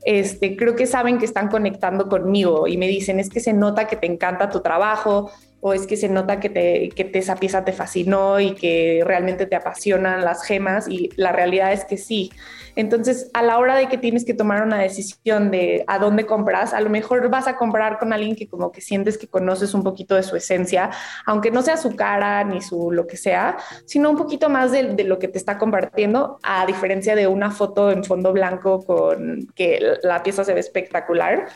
Este, 0.04 0.56
creo 0.56 0.76
que 0.76 0.86
saben 0.86 1.18
que 1.18 1.24
están 1.24 1.48
conectando 1.48 2.08
conmigo 2.08 2.68
y 2.68 2.76
me 2.76 2.86
dicen, 2.86 3.18
es 3.18 3.28
que 3.28 3.40
se 3.40 3.52
nota 3.52 3.88
que 3.88 3.96
te 3.96 4.06
encanta 4.06 4.48
tu 4.48 4.60
trabajo, 4.60 5.30
o 5.60 5.72
es 5.72 5.86
que 5.86 5.96
se 5.96 6.08
nota 6.08 6.38
que, 6.38 6.50
te, 6.50 6.90
que 6.90 7.10
esa 7.14 7.36
pieza 7.36 7.64
te 7.64 7.72
fascinó 7.72 8.38
y 8.38 8.54
que 8.54 9.02
realmente 9.04 9.46
te 9.46 9.56
apasionan 9.56 10.24
las 10.24 10.44
gemas 10.44 10.88
y 10.88 11.10
la 11.16 11.32
realidad 11.32 11.72
es 11.72 11.84
que 11.84 11.96
sí. 11.96 12.30
Entonces, 12.76 13.28
a 13.34 13.42
la 13.42 13.58
hora 13.58 13.74
de 13.74 13.88
que 13.88 13.98
tienes 13.98 14.24
que 14.24 14.34
tomar 14.34 14.62
una 14.62 14.78
decisión 14.78 15.50
de 15.50 15.82
a 15.88 15.98
dónde 15.98 16.26
compras, 16.26 16.72
a 16.72 16.80
lo 16.80 16.90
mejor 16.90 17.28
vas 17.28 17.48
a 17.48 17.56
comprar 17.56 17.98
con 17.98 18.12
alguien 18.12 18.36
que 18.36 18.46
como 18.46 18.70
que 18.70 18.80
sientes 18.80 19.18
que 19.18 19.26
conoces 19.26 19.74
un 19.74 19.82
poquito 19.82 20.14
de 20.14 20.22
su 20.22 20.36
esencia, 20.36 20.90
aunque 21.26 21.50
no 21.50 21.62
sea 21.62 21.76
su 21.76 21.96
cara 21.96 22.44
ni 22.44 22.62
su 22.62 22.92
lo 22.92 23.08
que 23.08 23.16
sea, 23.16 23.56
sino 23.84 24.10
un 24.10 24.16
poquito 24.16 24.48
más 24.48 24.70
de, 24.70 24.94
de 24.94 25.02
lo 25.02 25.18
que 25.18 25.26
te 25.26 25.38
está 25.38 25.58
compartiendo, 25.58 26.38
a 26.44 26.66
diferencia 26.66 27.16
de 27.16 27.26
una 27.26 27.50
foto 27.50 27.90
en 27.90 28.04
fondo 28.04 28.32
blanco 28.32 28.84
con 28.84 29.48
que 29.56 29.96
la 30.04 30.22
pieza 30.22 30.44
se 30.44 30.54
ve 30.54 30.60
espectacular, 30.60 31.46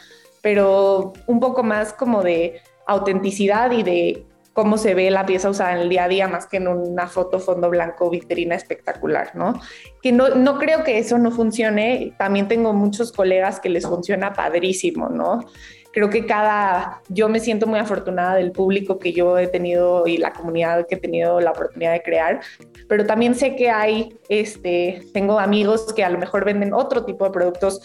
pero 0.40 1.12
un 1.28 1.38
poco 1.38 1.62
más 1.62 1.92
como 1.92 2.22
de 2.24 2.60
autenticidad 2.92 3.70
y 3.72 3.82
de 3.82 4.26
cómo 4.52 4.76
se 4.76 4.94
ve 4.94 5.10
la 5.10 5.24
pieza 5.24 5.48
usada 5.48 5.72
en 5.72 5.78
el 5.78 5.88
día 5.88 6.04
a 6.04 6.08
día 6.08 6.28
más 6.28 6.46
que 6.46 6.58
en 6.58 6.68
una 6.68 7.06
foto 7.06 7.40
fondo 7.40 7.70
blanco 7.70 8.10
vitrina 8.10 8.54
espectacular, 8.54 9.34
¿no? 9.34 9.60
Que 10.02 10.12
no, 10.12 10.30
no 10.34 10.58
creo 10.58 10.84
que 10.84 10.98
eso 10.98 11.18
no 11.18 11.30
funcione. 11.30 12.14
También 12.18 12.48
tengo 12.48 12.72
muchos 12.72 13.12
colegas 13.12 13.60
que 13.60 13.70
les 13.70 13.86
funciona 13.86 14.34
padrísimo, 14.34 15.08
¿no? 15.08 15.46
Creo 15.92 16.10
que 16.10 16.26
cada, 16.26 17.02
yo 17.08 17.28
me 17.28 17.40
siento 17.40 17.66
muy 17.66 17.78
afortunada 17.78 18.36
del 18.36 18.52
público 18.52 18.98
que 18.98 19.12
yo 19.12 19.38
he 19.38 19.46
tenido 19.46 20.06
y 20.06 20.16
la 20.16 20.32
comunidad 20.32 20.86
que 20.86 20.94
he 20.94 20.98
tenido 20.98 21.40
la 21.40 21.50
oportunidad 21.50 21.92
de 21.92 22.02
crear, 22.02 22.40
pero 22.88 23.06
también 23.06 23.34
sé 23.34 23.56
que 23.56 23.70
hay, 23.70 24.18
este, 24.28 25.02
tengo 25.12 25.38
amigos 25.38 25.92
que 25.92 26.04
a 26.04 26.10
lo 26.10 26.18
mejor 26.18 26.44
venden 26.44 26.72
otro 26.72 27.04
tipo 27.04 27.24
de 27.24 27.30
productos 27.30 27.82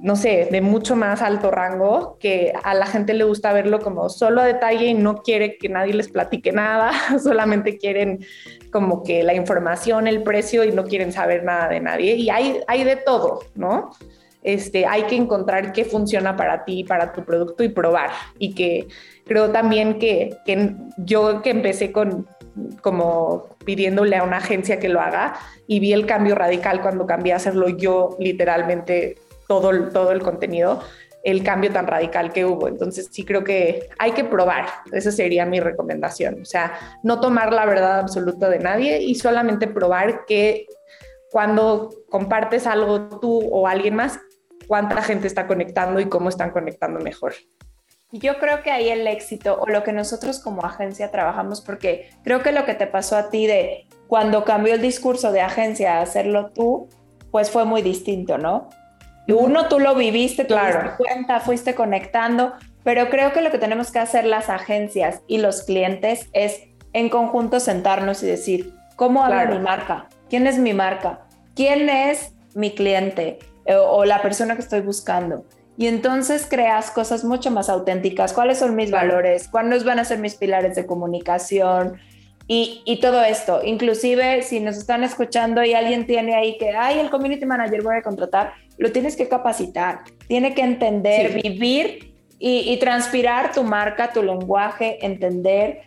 no 0.00 0.16
sé, 0.16 0.48
de 0.50 0.60
mucho 0.60 0.94
más 0.96 1.22
alto 1.22 1.50
rango, 1.50 2.18
que 2.20 2.52
a 2.62 2.74
la 2.74 2.86
gente 2.86 3.14
le 3.14 3.24
gusta 3.24 3.52
verlo 3.52 3.80
como 3.80 4.08
solo 4.08 4.40
a 4.40 4.44
detalle 4.44 4.86
y 4.86 4.94
no 4.94 5.22
quiere 5.22 5.56
que 5.58 5.68
nadie 5.68 5.92
les 5.92 6.08
platique 6.08 6.52
nada, 6.52 6.92
solamente 7.22 7.78
quieren 7.78 8.24
como 8.72 9.02
que 9.02 9.22
la 9.22 9.34
información, 9.34 10.06
el 10.06 10.22
precio 10.22 10.64
y 10.64 10.72
no 10.72 10.84
quieren 10.84 11.12
saber 11.12 11.42
nada 11.44 11.68
de 11.68 11.80
nadie. 11.80 12.14
Y 12.14 12.30
hay, 12.30 12.60
hay 12.68 12.84
de 12.84 12.96
todo, 12.96 13.40
¿no? 13.54 13.90
Este, 14.48 14.86
hay 14.86 15.02
que 15.02 15.14
encontrar 15.14 15.74
qué 15.74 15.84
funciona 15.84 16.34
para 16.34 16.64
ti, 16.64 16.82
para 16.82 17.12
tu 17.12 17.22
producto 17.22 17.62
y 17.64 17.68
probar. 17.68 18.08
Y 18.38 18.54
que 18.54 18.88
creo 19.26 19.50
también 19.50 19.98
que, 19.98 20.38
que 20.46 20.74
yo 20.96 21.42
que 21.42 21.50
empecé 21.50 21.92
con 21.92 22.26
como 22.80 23.58
pidiéndole 23.66 24.16
a 24.16 24.24
una 24.24 24.38
agencia 24.38 24.80
que 24.80 24.88
lo 24.88 25.02
haga 25.02 25.34
y 25.66 25.80
vi 25.80 25.92
el 25.92 26.06
cambio 26.06 26.34
radical 26.34 26.80
cuando 26.80 27.04
cambié 27.04 27.34
a 27.34 27.36
hacerlo 27.36 27.68
yo 27.68 28.16
literalmente 28.18 29.16
todo, 29.46 29.90
todo 29.90 30.12
el 30.12 30.22
contenido, 30.22 30.80
el 31.24 31.42
cambio 31.42 31.70
tan 31.70 31.86
radical 31.86 32.32
que 32.32 32.46
hubo. 32.46 32.68
Entonces 32.68 33.10
sí 33.12 33.26
creo 33.26 33.44
que 33.44 33.90
hay 33.98 34.12
que 34.12 34.24
probar, 34.24 34.64
esa 34.92 35.12
sería 35.12 35.44
mi 35.44 35.60
recomendación. 35.60 36.40
O 36.40 36.46
sea, 36.46 36.72
no 37.02 37.20
tomar 37.20 37.52
la 37.52 37.66
verdad 37.66 38.00
absoluta 38.00 38.48
de 38.48 38.60
nadie 38.60 39.02
y 39.02 39.14
solamente 39.14 39.66
probar 39.66 40.24
que 40.24 40.66
cuando 41.30 41.90
compartes 42.08 42.66
algo 42.66 43.20
tú 43.20 43.40
o 43.52 43.68
alguien 43.68 43.94
más, 43.94 44.18
cuánta 44.68 45.02
gente 45.02 45.26
está 45.26 45.48
conectando 45.48 45.98
y 45.98 46.08
cómo 46.08 46.28
están 46.28 46.50
conectando 46.50 47.00
mejor. 47.00 47.34
Yo 48.12 48.38
creo 48.38 48.62
que 48.62 48.70
ahí 48.70 48.88
el 48.88 49.06
éxito 49.06 49.58
o 49.60 49.66
lo 49.66 49.82
que 49.82 49.92
nosotros 49.92 50.38
como 50.38 50.64
agencia 50.64 51.10
trabajamos, 51.10 51.60
porque 51.60 52.10
creo 52.22 52.42
que 52.42 52.52
lo 52.52 52.64
que 52.64 52.74
te 52.74 52.86
pasó 52.86 53.16
a 53.16 53.30
ti 53.30 53.46
de 53.46 53.86
cuando 54.06 54.44
cambió 54.44 54.74
el 54.74 54.80
discurso 54.80 55.32
de 55.32 55.40
agencia 55.40 55.98
a 55.98 56.02
hacerlo 56.02 56.50
tú, 56.50 56.88
pues 57.30 57.50
fue 57.50 57.64
muy 57.64 57.82
distinto, 57.82 58.38
¿no? 58.38 58.68
Uno, 59.28 59.68
tú 59.68 59.78
lo 59.78 59.94
viviste, 59.94 60.44
te 60.44 60.48
claro. 60.48 60.94
cuenta, 60.96 61.40
fuiste 61.40 61.74
conectando, 61.74 62.54
pero 62.82 63.10
creo 63.10 63.34
que 63.34 63.42
lo 63.42 63.50
que 63.50 63.58
tenemos 63.58 63.90
que 63.90 63.98
hacer 63.98 64.24
las 64.24 64.48
agencias 64.48 65.20
y 65.26 65.36
los 65.36 65.64
clientes 65.64 66.30
es 66.32 66.62
en 66.94 67.10
conjunto 67.10 67.60
sentarnos 67.60 68.22
y 68.22 68.26
decir, 68.26 68.72
¿cómo 68.96 69.22
habla 69.22 69.44
mi 69.44 69.58
marca? 69.58 70.08
¿Quién 70.30 70.46
es 70.46 70.56
mi 70.56 70.72
marca? 70.72 71.26
¿Quién 71.54 71.90
es 71.90 72.32
mi 72.54 72.74
cliente 72.74 73.38
o, 73.68 73.72
eh, 73.72 73.76
o 73.76 74.04
la 74.04 74.22
persona 74.22 74.54
que 74.54 74.62
estoy 74.62 74.80
buscando? 74.80 75.44
Y 75.76 75.86
entonces 75.86 76.46
creas 76.50 76.90
cosas 76.90 77.22
mucho 77.22 77.52
más 77.52 77.68
auténticas. 77.68 78.32
¿Cuáles 78.32 78.58
son 78.58 78.74
mis 78.74 78.90
valores? 78.90 79.46
¿Cuáles 79.48 79.84
van 79.84 80.00
a 80.00 80.04
ser 80.04 80.18
mis 80.18 80.34
pilares 80.34 80.74
de 80.74 80.86
comunicación? 80.86 82.00
Y, 82.50 82.98
todo 83.02 83.22
esto, 83.22 83.60
inclusive 83.62 84.40
si 84.40 84.58
nos 84.58 84.78
están 84.78 85.04
escuchando 85.04 85.62
y 85.62 85.74
alguien 85.74 86.06
tiene 86.06 86.34
ahí 86.34 86.56
que, 86.56 86.70
ay, 86.70 86.98
el 86.98 87.10
community 87.10 87.44
manager 87.44 87.82
voy 87.82 87.96
a 87.96 88.02
contratar, 88.02 88.54
lo 88.78 88.90
tienes 88.90 89.16
que 89.16 89.28
capacitar, 89.28 90.00
tiene 90.28 90.54
que 90.54 90.62
entender, 90.62 91.42
vivir 91.42 92.14
y, 92.38 92.74
transpirar 92.78 93.52
tu 93.52 93.64
marca, 93.64 94.14
tu 94.14 94.22
lenguaje, 94.22 95.04
entender. 95.04 95.82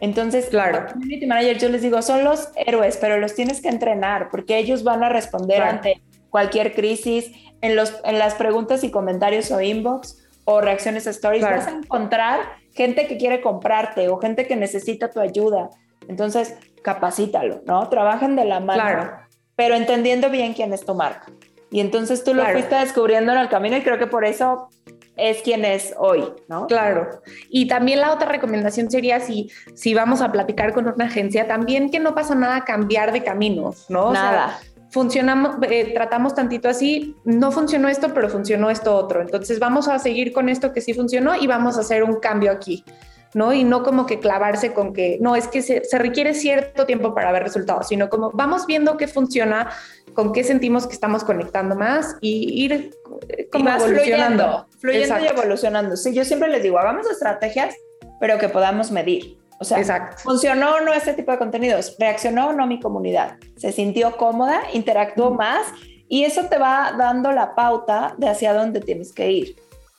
Entonces, 0.00 0.46
claro, 0.46 0.86
community 0.92 1.26
manager, 1.26 1.58
yo 1.58 1.68
les 1.68 1.82
digo, 1.82 2.02
son 2.02 2.24
los 2.24 2.48
héroes, 2.56 2.96
pero 3.00 3.18
los 3.18 3.36
tienes 3.36 3.60
que 3.60 3.68
entrenar 3.68 4.30
porque 4.30 4.58
ellos 4.58 4.82
van 4.82 5.04
a 5.04 5.10
responder 5.10 5.62
ante 5.62 6.02
cualquier 6.30 6.74
crisis, 6.74 7.30
en, 7.60 7.76
los, 7.76 8.00
en 8.04 8.18
las 8.18 8.34
preguntas 8.34 8.84
y 8.84 8.90
comentarios 8.90 9.50
o 9.50 9.60
inbox 9.60 10.28
o 10.44 10.60
reacciones 10.60 11.06
a 11.06 11.10
stories, 11.10 11.42
vas 11.42 11.66
a 11.66 11.70
encontrar 11.72 12.40
gente 12.74 13.06
que 13.06 13.18
quiere 13.18 13.40
comprarte 13.40 14.08
o 14.08 14.18
gente 14.18 14.46
que 14.46 14.56
necesita 14.56 15.10
tu 15.10 15.20
ayuda. 15.20 15.70
Entonces, 16.08 16.56
capacítalo, 16.82 17.62
¿no? 17.66 17.88
Trabajen 17.88 18.36
de 18.36 18.44
la 18.44 18.60
mano, 18.60 18.82
claro. 18.82 19.10
pero 19.54 19.74
entendiendo 19.74 20.30
bien 20.30 20.54
quién 20.54 20.72
es 20.72 20.84
tu 20.84 20.94
marca. 20.94 21.26
Y 21.70 21.80
entonces 21.80 22.24
tú 22.24 22.34
lo 22.34 22.44
fuiste 22.46 22.74
descubriendo 22.74 23.32
en 23.32 23.38
el 23.38 23.48
camino 23.48 23.76
y 23.76 23.82
creo 23.82 23.98
que 23.98 24.08
por 24.08 24.24
eso 24.24 24.68
es 25.16 25.42
quien 25.42 25.64
es 25.64 25.94
hoy, 25.98 26.24
¿no? 26.48 26.66
Claro. 26.66 27.20
Y 27.48 27.68
también 27.68 28.00
la 28.00 28.12
otra 28.12 28.28
recomendación 28.28 28.90
sería 28.90 29.20
si, 29.20 29.50
si 29.74 29.94
vamos 29.94 30.20
a 30.20 30.32
platicar 30.32 30.72
con 30.72 30.88
una 30.88 31.04
agencia, 31.04 31.46
también 31.46 31.90
que 31.90 32.00
no 32.00 32.14
pasa 32.14 32.34
nada 32.34 32.64
cambiar 32.64 33.12
de 33.12 33.22
camino, 33.22 33.72
¿no? 33.88 34.12
Nada. 34.12 34.58
Funcionamos, 34.90 35.56
eh, 35.68 35.92
tratamos 35.94 36.34
tantito 36.34 36.68
así, 36.68 37.16
no 37.24 37.52
funcionó 37.52 37.88
esto, 37.88 38.12
pero 38.12 38.28
funcionó 38.28 38.70
esto 38.70 38.94
otro. 38.94 39.22
Entonces 39.22 39.58
vamos 39.58 39.88
a 39.88 39.98
seguir 39.98 40.32
con 40.32 40.48
esto 40.48 40.72
que 40.72 40.80
sí 40.80 40.94
funcionó 40.94 41.36
y 41.36 41.46
vamos 41.46 41.76
a 41.76 41.80
hacer 41.80 42.02
un 42.02 42.16
cambio 42.16 42.50
aquí. 42.50 42.84
¿no? 43.32 43.52
Y 43.52 43.62
no 43.62 43.84
como 43.84 44.06
que 44.06 44.18
clavarse 44.18 44.72
con 44.72 44.92
que, 44.92 45.18
no, 45.20 45.36
es 45.36 45.46
que 45.46 45.62
se, 45.62 45.82
requiere 45.98 46.34
cierto 46.34 46.84
tiempo 46.84 47.14
para 47.14 47.30
ver 47.30 47.44
resultados, 47.44 47.86
sino 47.86 48.08
como 48.08 48.32
vamos 48.32 48.66
viendo 48.66 48.96
qué 48.96 49.06
funciona, 49.06 49.70
con 50.14 50.32
qué 50.32 50.42
sentimos 50.42 50.88
que 50.88 50.94
estamos 50.94 51.22
conectando 51.22 51.76
más 51.76 52.16
y 52.20 52.64
ir 52.64 52.90
eh, 53.28 53.48
como 53.50 53.70
evolucionando. 53.70 54.66
Fluyendo, 54.80 55.20
y 55.20 55.26
evolucionando. 55.28 55.96
Sí, 55.96 56.12
yo 56.12 56.24
siempre 56.24 56.48
les 56.48 56.62
digo, 56.62 56.78
hagamos 56.78 57.08
estrategias, 57.08 57.76
pero 58.18 58.38
que 58.38 58.48
podamos 58.48 58.90
medir. 58.90 59.39
O 59.60 59.64
sea, 59.64 60.10
¿funcionó 60.16 60.76
o 60.76 60.80
no 60.80 60.94
este 60.94 61.12
tipo 61.12 61.32
de 61.32 61.38
contenidos? 61.38 61.94
¿Reaccionó 61.98 62.48
o 62.48 62.52
no 62.54 62.66
mi 62.66 62.80
comunidad? 62.80 63.36
¿Se 63.58 63.72
sintió 63.72 64.16
cómoda? 64.16 64.62
¿Interactuó 64.72 65.32
más? 65.32 65.66
Y 66.08 66.24
eso 66.24 66.46
te 66.46 66.56
va 66.56 66.94
dando 66.96 67.30
la 67.30 67.54
pauta 67.54 68.14
de 68.16 68.30
hacia 68.30 68.54
dónde 68.54 68.80
tienes 68.80 69.12
que 69.12 69.30
ir. 69.30 69.56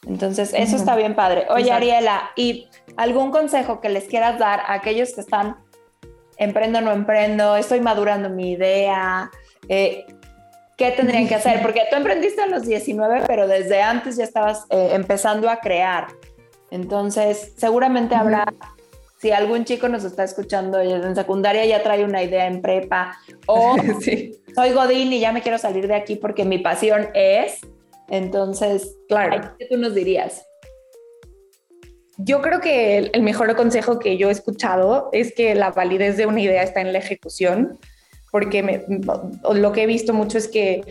Entonces, 0.07 0.51
eso 0.55 0.75
está 0.75 0.95
bien 0.95 1.13
padre. 1.13 1.45
Oye, 1.49 1.71
Ariela, 1.71 2.31
¿y 2.35 2.69
algún 2.97 3.29
consejo 3.29 3.81
que 3.81 3.89
les 3.89 4.05
quieras 4.05 4.39
dar 4.39 4.61
a 4.61 4.73
aquellos 4.73 5.13
que 5.13 5.21
están 5.21 5.57
emprendo 6.37 6.79
o 6.79 6.81
no 6.81 6.91
emprendo, 6.91 7.55
estoy 7.55 7.81
madurando 7.81 8.31
mi 8.31 8.53
idea? 8.53 9.29
Eh, 9.69 10.07
¿Qué 10.75 10.89
tendrían 10.89 11.27
que 11.27 11.35
hacer? 11.35 11.61
Porque 11.61 11.83
tú 11.87 11.97
emprendiste 11.97 12.41
a 12.41 12.47
los 12.47 12.63
19, 12.63 13.25
pero 13.27 13.47
desde 13.47 13.83
antes 13.83 14.17
ya 14.17 14.23
estabas 14.23 14.65
eh, 14.71 14.89
empezando 14.93 15.51
a 15.51 15.57
crear. 15.57 16.07
Entonces, 16.71 17.53
seguramente 17.57 18.15
habrá, 18.15 18.45
si 19.21 19.31
algún 19.31 19.65
chico 19.65 19.87
nos 19.87 20.03
está 20.03 20.23
escuchando 20.23 20.79
en 20.79 21.15
secundaria 21.15 21.63
ya 21.65 21.83
trae 21.83 22.03
una 22.03 22.23
idea 22.23 22.47
en 22.47 22.61
prepa, 22.61 23.19
o 23.45 23.75
soy 24.55 24.71
Godín 24.73 25.13
y 25.13 25.19
ya 25.19 25.31
me 25.31 25.41
quiero 25.41 25.59
salir 25.59 25.87
de 25.87 25.93
aquí 25.93 26.15
porque 26.15 26.43
mi 26.43 26.57
pasión 26.57 27.09
es, 27.13 27.59
entonces, 28.09 28.97
claro. 29.07 29.53
¿Qué 29.59 29.67
tú 29.67 29.77
nos 29.77 29.93
dirías? 29.93 30.43
Yo 32.17 32.41
creo 32.41 32.61
que 32.61 32.97
el, 32.97 33.21
mejor 33.21 33.55
consejo 33.55 33.99
que 33.99 34.17
yo 34.17 34.29
he 34.29 34.31
escuchado 34.31 35.09
es 35.11 35.33
que 35.33 35.53
la 35.53 35.69
validez 35.69 36.17
de 36.17 36.25
una 36.25 36.41
idea 36.41 36.63
está 36.63 36.81
en 36.81 36.91
la 36.91 36.99
ejecución, 36.99 37.79
porque 38.31 38.83
lo 39.53 39.71
que 39.71 39.83
he 39.83 39.87
visto 39.87 40.13
mucho 40.13 40.39
es 40.39 40.47
que 40.47 40.83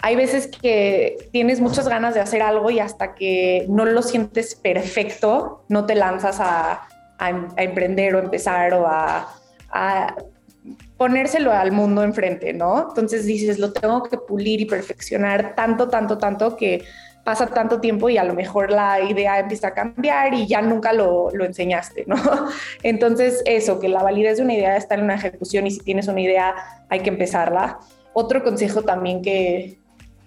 hay 0.00 0.16
veces 0.16 0.48
que 0.48 1.16
tienes 1.32 1.60
muchas 1.60 1.88
ganas 1.88 2.14
de 2.14 2.20
hacer 2.20 2.42
algo 2.42 2.70
y 2.70 2.80
hasta 2.80 3.14
que 3.14 3.66
no 3.68 3.84
lo 3.84 4.02
sientes 4.02 4.54
perfecto, 4.56 5.64
no 5.68 5.86
te 5.86 5.94
lanzas 5.94 6.38
a, 6.40 6.86
emprender 7.56 8.14
o 8.14 8.18
empezar 8.20 8.74
o 8.74 8.86
a 8.86 9.26
ponérselo 10.96 11.52
al 11.52 11.72
mundo 11.72 12.02
enfrente, 12.02 12.52
¿no? 12.52 12.88
Entonces 12.88 13.24
dices, 13.24 13.58
lo 13.58 13.72
tengo 13.72 14.02
que 14.02 14.18
pulir 14.18 14.60
y 14.60 14.64
perfeccionar 14.64 15.54
tanto, 15.54 15.88
tanto, 15.88 16.18
tanto 16.18 16.56
que 16.56 16.84
pasa 17.24 17.46
tanto 17.46 17.80
tiempo 17.80 18.08
y 18.08 18.18
a 18.18 18.24
lo 18.24 18.34
mejor 18.34 18.70
la 18.70 19.00
idea 19.00 19.38
empieza 19.38 19.68
a 19.68 19.74
cambiar 19.74 20.34
y 20.34 20.46
ya 20.46 20.60
nunca 20.60 20.92
lo, 20.92 21.30
lo, 21.32 21.44
enseñaste, 21.44 22.04
¿no? 22.06 22.16
Entonces, 22.82 23.42
eso, 23.44 23.78
que 23.78 23.88
la 23.88 24.02
validez 24.02 24.38
de 24.38 24.44
una 24.44 24.54
idea 24.54 24.76
está 24.76 24.96
en 24.96 25.04
una 25.04 25.14
ejecución 25.14 25.66
y 25.66 25.70
si 25.70 25.80
tienes 25.80 26.08
una 26.08 26.20
idea 26.20 26.54
hay 26.88 27.00
que 27.00 27.10
empezarla. 27.10 27.78
Otro 28.12 28.42
consejo 28.42 28.82
también 28.82 29.22
que, 29.22 29.78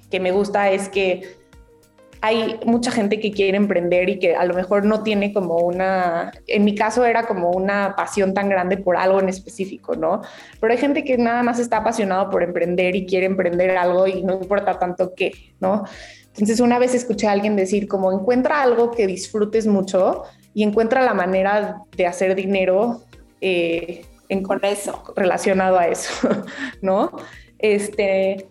que 0.09 0.19
me 0.19 0.31
gusta 0.31 0.69
es 0.71 0.89
que 0.89 1.40
hay 2.21 2.59
mucha 2.65 2.91
gente 2.91 3.19
que 3.19 3.31
quiere 3.31 3.57
emprender 3.57 4.07
y 4.09 4.19
que 4.19 4.35
a 4.35 4.45
lo 4.45 4.53
mejor 4.53 4.85
no 4.85 5.01
tiene 5.01 5.33
como 5.33 5.57
una, 5.57 6.31
en 6.45 6.63
mi 6.63 6.75
caso 6.75 7.03
era 7.03 7.25
como 7.25 7.49
una 7.49 7.95
pasión 7.97 8.35
tan 8.35 8.47
grande 8.47 8.77
por 8.77 8.95
algo 8.95 9.19
en 9.19 9.27
específico, 9.27 9.95
¿no? 9.95 10.21
Pero 10.59 10.71
hay 10.71 10.79
gente 10.79 11.03
que 11.03 11.17
nada 11.17 11.41
más 11.41 11.57
está 11.57 11.77
apasionado 11.77 12.29
por 12.29 12.43
emprender 12.43 12.95
y 12.95 13.07
quiere 13.07 13.25
emprender 13.25 13.75
algo 13.75 14.05
y 14.05 14.21
no 14.21 14.33
importa 14.33 14.77
tanto 14.77 15.13
qué, 15.15 15.31
¿no? 15.59 15.83
Entonces 16.27 16.59
una 16.59 16.77
vez 16.77 16.93
escuché 16.93 17.27
a 17.27 17.31
alguien 17.31 17.55
decir 17.55 17.87
como 17.87 18.11
encuentra 18.11 18.61
algo 18.61 18.91
que 18.91 19.07
disfrutes 19.07 19.65
mucho 19.65 20.23
y 20.53 20.61
encuentra 20.61 21.01
la 21.01 21.15
manera 21.15 21.81
de 21.97 22.05
hacer 22.05 22.35
dinero 22.35 23.01
eh, 23.41 24.05
en, 24.29 24.43
con 24.43 24.63
eso, 24.63 25.03
relacionado 25.15 25.79
a 25.79 25.87
eso, 25.87 26.29
¿no? 26.81 27.11
Este, 27.57 28.47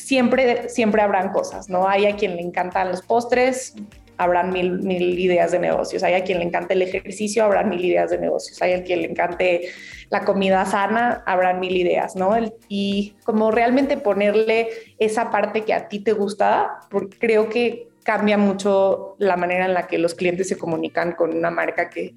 siempre, 0.00 0.68
siempre 0.68 1.02
habrán 1.02 1.30
cosas, 1.30 1.68
¿no? 1.68 1.88
Hay 1.88 2.06
a 2.06 2.16
quien 2.16 2.36
le 2.36 2.42
encantan 2.42 2.90
los 2.90 3.02
postres, 3.02 3.74
habrán 4.20 4.52
mil, 4.52 4.80
mil 4.80 5.18
ideas 5.18 5.50
de 5.52 5.58
negocios. 5.58 6.02
Hay 6.02 6.14
a 6.14 6.24
quien 6.24 6.38
le 6.38 6.44
encanta 6.44 6.74
el 6.74 6.82
ejercicio, 6.82 7.42
habrán 7.42 7.70
mil 7.70 7.82
ideas 7.82 8.10
de 8.10 8.18
negocios. 8.18 8.60
Hay 8.60 8.74
a 8.74 8.82
quien 8.82 9.00
le 9.00 9.08
encante 9.08 9.70
la 10.10 10.24
comida 10.24 10.64
sana, 10.66 11.22
habrán 11.26 11.58
mil 11.58 11.74
ideas, 11.76 12.16
¿no? 12.16 12.34
y 12.68 13.14
como 13.24 13.50
realmente 13.50 13.96
ponerle 13.96 14.68
esa 14.98 15.30
parte 15.30 15.62
que 15.62 15.72
a 15.72 15.88
ti 15.88 16.00
te 16.00 16.12
gusta, 16.12 16.80
porque 16.90 17.18
creo 17.18 17.48
que 17.48 17.88
cambia 18.02 18.36
mucho 18.36 19.14
la 19.18 19.36
manera 19.36 19.64
en 19.66 19.74
la 19.74 19.86
que 19.86 19.98
los 19.98 20.14
clientes 20.14 20.48
se 20.48 20.58
comunican 20.58 21.12
con 21.12 21.36
una 21.36 21.50
marca 21.50 21.88
que, 21.88 22.14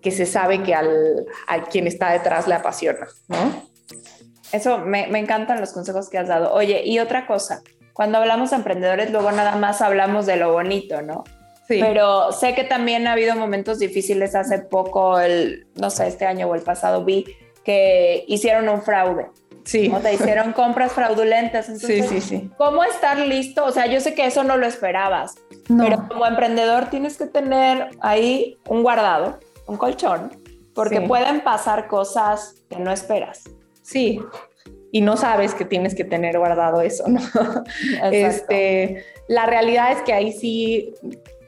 que 0.00 0.10
se 0.10 0.26
sabe 0.26 0.62
que 0.62 0.74
al, 0.74 1.26
a 1.46 1.64
quien 1.64 1.86
está 1.86 2.12
detrás 2.12 2.48
le 2.48 2.54
apasiona, 2.54 3.06
¿no? 3.28 3.73
Eso 4.54 4.78
me, 4.78 5.08
me 5.08 5.18
encantan 5.18 5.60
los 5.60 5.72
consejos 5.72 6.08
que 6.08 6.16
has 6.16 6.28
dado. 6.28 6.52
Oye, 6.52 6.82
y 6.84 7.00
otra 7.00 7.26
cosa, 7.26 7.62
cuando 7.92 8.18
hablamos 8.18 8.50
de 8.50 8.56
emprendedores, 8.56 9.10
luego 9.10 9.32
nada 9.32 9.56
más 9.56 9.82
hablamos 9.82 10.26
de 10.26 10.36
lo 10.36 10.52
bonito, 10.52 11.02
¿no? 11.02 11.24
Sí. 11.66 11.80
Pero 11.80 12.30
sé 12.30 12.54
que 12.54 12.62
también 12.62 13.08
ha 13.08 13.12
habido 13.12 13.34
momentos 13.34 13.80
difíciles. 13.80 14.36
Hace 14.36 14.60
poco, 14.60 15.18
el, 15.18 15.66
no 15.74 15.90
sé, 15.90 16.06
este 16.06 16.24
año 16.24 16.46
o 16.46 16.54
el 16.54 16.62
pasado, 16.62 17.04
vi 17.04 17.26
que 17.64 18.24
hicieron 18.28 18.68
un 18.68 18.82
fraude. 18.82 19.26
Sí. 19.64 19.88
¿no? 19.88 19.98
Te 19.98 20.14
hicieron 20.14 20.52
compras 20.54 20.92
fraudulentas. 20.92 21.68
Entonces, 21.68 22.08
sí, 22.08 22.20
sí, 22.20 22.38
sí. 22.38 22.50
¿Cómo 22.56 22.84
estar 22.84 23.18
listo? 23.18 23.64
O 23.64 23.72
sea, 23.72 23.86
yo 23.86 24.00
sé 24.00 24.14
que 24.14 24.24
eso 24.24 24.44
no 24.44 24.56
lo 24.56 24.66
esperabas, 24.66 25.34
no. 25.68 25.82
pero 25.82 26.08
como 26.08 26.26
emprendedor 26.26 26.90
tienes 26.90 27.16
que 27.16 27.26
tener 27.26 27.88
ahí 28.00 28.56
un 28.68 28.84
guardado, 28.84 29.40
un 29.66 29.78
colchón, 29.78 30.30
porque 30.74 31.00
sí. 31.00 31.06
pueden 31.08 31.40
pasar 31.40 31.88
cosas 31.88 32.54
que 32.70 32.76
no 32.76 32.92
esperas. 32.92 33.44
Sí, 33.84 34.18
y 34.90 35.02
no 35.02 35.16
sabes 35.16 35.54
que 35.54 35.64
tienes 35.64 35.94
que 35.94 36.04
tener 36.04 36.38
guardado 36.38 36.80
eso, 36.80 37.04
¿no? 37.06 37.20
Este, 38.10 39.04
la 39.28 39.44
realidad 39.44 39.92
es 39.92 40.02
que 40.02 40.12
ahí 40.12 40.32
sí, 40.32 40.94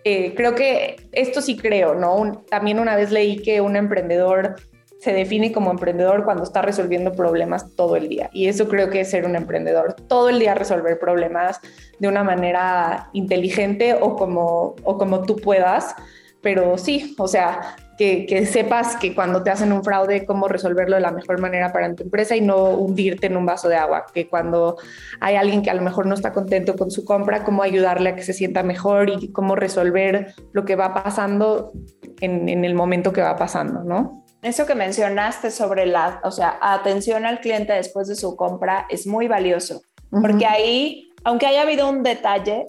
eh, 0.05 0.35
creo 0.35 0.55
que 0.55 0.96
esto 1.12 1.40
sí 1.40 1.57
creo, 1.57 1.94
¿no? 1.94 2.14
Un, 2.14 2.44
también 2.44 2.79
una 2.79 2.94
vez 2.94 3.11
leí 3.11 3.38
que 3.38 3.61
un 3.61 3.77
emprendedor 3.77 4.57
se 4.99 5.12
define 5.12 5.53
como 5.53 5.70
emprendedor 5.70 6.25
cuando 6.25 6.42
está 6.42 6.61
resolviendo 6.61 7.12
problemas 7.12 7.75
todo 7.75 7.96
el 7.96 8.09
día. 8.09 8.29
Y 8.33 8.49
eso 8.49 8.68
creo 8.68 8.90
que 8.90 9.01
es 9.01 9.11
ser 9.11 9.25
un 9.25 9.37
emprendedor. 9.37 9.94
Todo 9.94 10.29
el 10.29 10.38
día 10.38 10.55
resolver 10.55 10.99
problemas 10.99 11.61
de 11.99 12.09
una 12.09 12.25
manera 12.25 13.09
inteligente 13.12 13.94
o 13.94 14.16
como, 14.16 14.75
o 14.83 14.99
como 14.99 15.22
tú 15.22 15.37
puedas. 15.37 15.94
Pero 16.42 16.77
sí, 16.77 17.14
o 17.18 17.29
sea, 17.29 17.77
que, 17.96 18.46
sepas 18.46 18.96
que 18.96 19.14
cuando 19.14 19.42
te 19.42 19.50
hacen 19.50 19.72
un 19.72 19.82
fraude, 19.82 20.26
cómo 20.26 20.48
resolverlo 20.48 20.96
de 20.96 21.02
la 21.02 21.11
mejor 21.11 21.40
manera 21.40 21.72
para 21.72 21.94
tu 21.94 22.02
empresa 22.02 22.37
y 22.37 22.40
no 22.40 22.70
hundirte 22.70 23.26
en 23.26 23.37
un 23.37 23.46
vaso 23.46 23.68
de 23.68 23.76
agua. 23.76 24.06
Que 24.12 24.28
cuando 24.28 24.76
hay 25.20 25.37
alguien 25.37 25.62
que 25.62 25.70
a 25.70 25.74
lo 25.74 25.82
mejor 25.82 26.06
no 26.06 26.14
está 26.14 26.32
contento 26.32 26.76
con 26.76 26.90
su 26.90 27.04
compra, 27.04 27.44
cómo 27.44 27.62
ayudarle 27.62 28.11
a 28.11 28.16
que 28.16 28.22
se 28.22 28.32
sienta 28.32 28.62
mejor 28.62 29.09
y 29.11 29.32
cómo 29.32 29.56
resolver 29.56 30.35
lo 30.52 30.64
que 30.64 30.76
va 30.76 30.94
pasando 30.94 31.72
en, 32.20 32.48
en 32.48 32.64
el 32.64 32.74
momento 32.74 33.12
que 33.12 33.22
va 33.22 33.37
pasando, 33.37 33.82
¿no? 33.82 34.24
Eso 34.42 34.66
que 34.66 34.74
mencionaste 34.74 35.50
sobre 35.50 35.87
la, 35.87 36.20
o 36.22 36.30
sea, 36.30 36.59
atención 36.61 37.24
al 37.24 37.40
cliente 37.40 37.72
después 37.72 38.06
de 38.06 38.14
su 38.14 38.37
compra 38.37 38.87
es 38.90 39.06
muy 39.06 39.26
valioso, 39.26 39.82
porque 40.11 40.46
ahí, 40.46 41.09
aunque 41.24 41.46
haya 41.46 41.62
habido 41.62 41.88
un 41.88 42.02
detalle, 42.02 42.66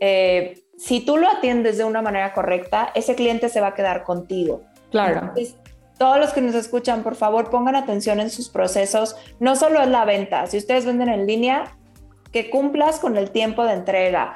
eh, 0.00 0.63
si 0.76 1.00
tú 1.00 1.16
lo 1.16 1.28
atiendes 1.28 1.78
de 1.78 1.84
una 1.84 2.02
manera 2.02 2.32
correcta, 2.32 2.90
ese 2.94 3.14
cliente 3.14 3.48
se 3.48 3.60
va 3.60 3.68
a 3.68 3.74
quedar 3.74 4.04
contigo. 4.04 4.62
Claro. 4.90 5.20
Entonces, 5.20 5.56
todos 5.98 6.18
los 6.18 6.32
que 6.32 6.40
nos 6.40 6.54
escuchan, 6.54 7.02
por 7.02 7.14
favor, 7.14 7.50
pongan 7.50 7.76
atención 7.76 8.20
en 8.20 8.30
sus 8.30 8.48
procesos. 8.48 9.16
No 9.38 9.56
solo 9.56 9.80
es 9.80 9.88
la 9.88 10.04
venta, 10.04 10.46
si 10.46 10.58
ustedes 10.58 10.84
venden 10.84 11.08
en 11.08 11.26
línea, 11.26 11.76
que 12.32 12.50
cumplas 12.50 12.98
con 12.98 13.16
el 13.16 13.30
tiempo 13.30 13.64
de 13.64 13.74
entrega, 13.74 14.34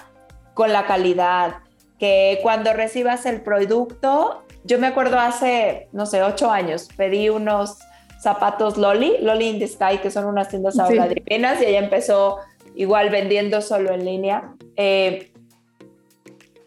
con 0.55 0.73
la 0.73 0.87
calidad, 0.87 1.57
que 1.99 2.39
cuando 2.43 2.73
recibas 2.73 3.27
el 3.27 3.41
producto, 3.41 4.45
yo 4.65 4.79
me 4.79 4.87
acuerdo 4.87 5.19
hace, 5.19 5.89
no 5.93 6.07
sé, 6.07 6.23
ocho 6.23 6.51
años, 6.51 6.89
pedí 6.97 7.29
unos 7.29 7.79
zapatos 8.21 8.77
Loli, 8.77 9.17
Loli 9.21 9.49
in 9.49 9.59
the 9.59 9.67
Sky, 9.67 9.99
que 9.99 10.11
son 10.11 10.27
unas 10.27 10.49
tiendas 10.49 10.79
ahora 10.79 11.09
sí. 11.09 11.15
divinas, 11.15 11.61
y 11.61 11.67
ella 11.67 11.81
empezó 11.81 12.39
igual 12.77 13.11
vendiendo 13.11 13.61
solo 13.61 13.93
en 13.93 14.05
línea. 14.05 14.55
Eh, 14.77 15.33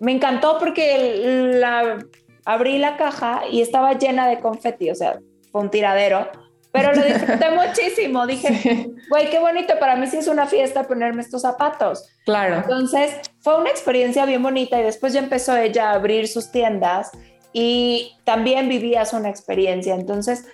me 0.02 0.12
encantó 0.12 0.58
porque 0.58 1.22
la, 1.54 2.00
abrí 2.44 2.80
la 2.80 2.98
caja 2.98 3.44
y 3.50 3.62
estaba 3.62 3.94
llena 3.94 4.28
de 4.28 4.40
confeti, 4.40 4.90
o 4.90 4.96
sea, 4.96 5.20
fue 5.52 5.62
un 5.62 5.70
tiradero, 5.70 6.28
pero 6.72 6.92
lo 6.94 7.04
disfruté 7.04 7.52
muchísimo. 7.68 8.26
Dije, 8.26 8.90
güey, 9.10 9.30
qué 9.30 9.40
bonito, 9.40 9.78
para 9.80 9.96
mí 9.96 10.08
sí 10.08 10.18
es 10.18 10.28
una 10.28 10.48
fiesta 10.48 10.88
ponerme 10.88 11.22
estos 11.22 11.44
zapatos. 11.44 12.08
Claro. 12.26 12.56
Entonces, 12.56 13.14
fue 13.42 13.60
una 13.60 13.70
experiencia 13.70 14.26
bien 14.26 14.42
bonita 14.42 14.80
y 14.80 14.84
después 14.84 15.14
ya 15.14 15.20
empezó 15.20 15.56
ella 15.56 15.92
a 15.92 15.94
abrir 15.94 16.28
sus 16.28 16.52
tiendas 16.52 17.12
y 17.54 18.18
también 18.24 18.70
vivías 18.70 19.14
una 19.14 19.30
experiencia. 19.30 19.94
Entonces, 19.94 20.48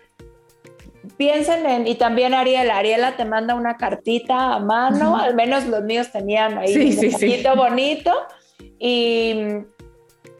piensen 1.16 1.66
en, 1.66 1.88
y 1.88 1.96
también 1.96 2.34
Ariela, 2.34 2.80
Ariela 2.80 3.16
te 3.16 3.24
manda 3.24 3.56
una 3.56 3.78
cartita 3.78 4.56
a 4.56 4.60
mano, 4.60 5.16
al 5.16 5.36
menos 5.36 5.66
los 5.68 5.84
míos 5.84 6.12
tenían 6.12 6.58
ahí 6.58 6.74
sí, 6.74 6.86
un 6.88 6.92
sí, 6.92 7.12
sí. 7.12 7.44
bonito 7.56 8.12
y, 8.80 9.36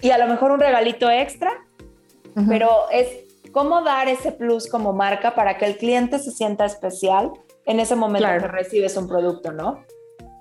y 0.02 0.10
a 0.12 0.18
lo 0.18 0.28
mejor 0.28 0.52
un 0.52 0.60
regalito 0.60 1.10
extra, 1.10 1.52
uh 2.36 2.40
-huh. 2.40 2.48
pero 2.48 2.70
es 2.92 3.08
cómo 3.52 3.82
dar 3.82 4.08
ese 4.08 4.32
plus 4.32 4.70
como 4.70 4.94
marca 4.94 5.36
para 5.36 5.58
que 5.58 5.66
el 5.66 5.78
cliente 5.78 6.20
se 6.20 6.32
sienta 6.32 6.66
especial 6.66 7.32
en 7.66 7.80
ese 7.80 7.96
momento 7.96 8.28
claro. 8.28 8.42
que 8.42 8.48
recibes 8.48 8.96
un 8.98 9.08
producto, 9.08 9.52
¿no? 9.52 9.84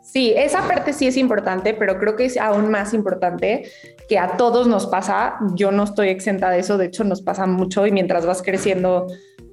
Sí, 0.02 0.32
esa 0.36 0.62
parte 0.68 0.92
sí 0.92 1.08
es 1.08 1.16
importante, 1.16 1.74
pero 1.74 1.98
creo 1.98 2.14
que 2.14 2.26
es 2.26 2.36
aún 2.36 2.70
más 2.70 2.94
importante 2.94 3.68
que 4.08 4.20
a 4.20 4.36
todos 4.36 4.68
nos 4.68 4.86
pasa. 4.86 5.36
Yo 5.54 5.72
no 5.72 5.82
estoy 5.82 6.10
exenta 6.10 6.48
de 6.48 6.60
eso, 6.60 6.78
de 6.78 6.86
hecho 6.86 7.02
nos 7.02 7.22
pasa 7.22 7.46
mucho 7.46 7.86
y 7.86 7.90
mientras 7.90 8.24
vas 8.24 8.40
creciendo 8.40 9.08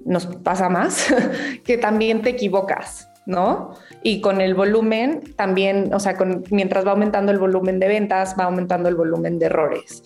nos 0.06 0.28
pasa 0.28 0.70
más, 0.70 1.08
que 1.64 1.78
también 1.78 2.22
te 2.22 2.30
equivocas. 2.30 3.10
¿No? 3.26 3.76
Y 4.02 4.22
con 4.22 4.42
el 4.42 4.54
volumen 4.54 5.22
también, 5.36 5.94
o 5.94 6.00
sea, 6.00 6.16
con, 6.16 6.44
mientras 6.52 6.86
va 6.86 6.92
aumentando 6.92 7.32
el 7.32 7.40
volumen 7.40 7.80
de 7.80 7.88
ventas, 7.88 8.36
va 8.40 8.46
aumentando 8.46 8.90
el 8.90 8.96
volumen 8.96 9.40
de 9.40 9.46
errores. 9.48 10.04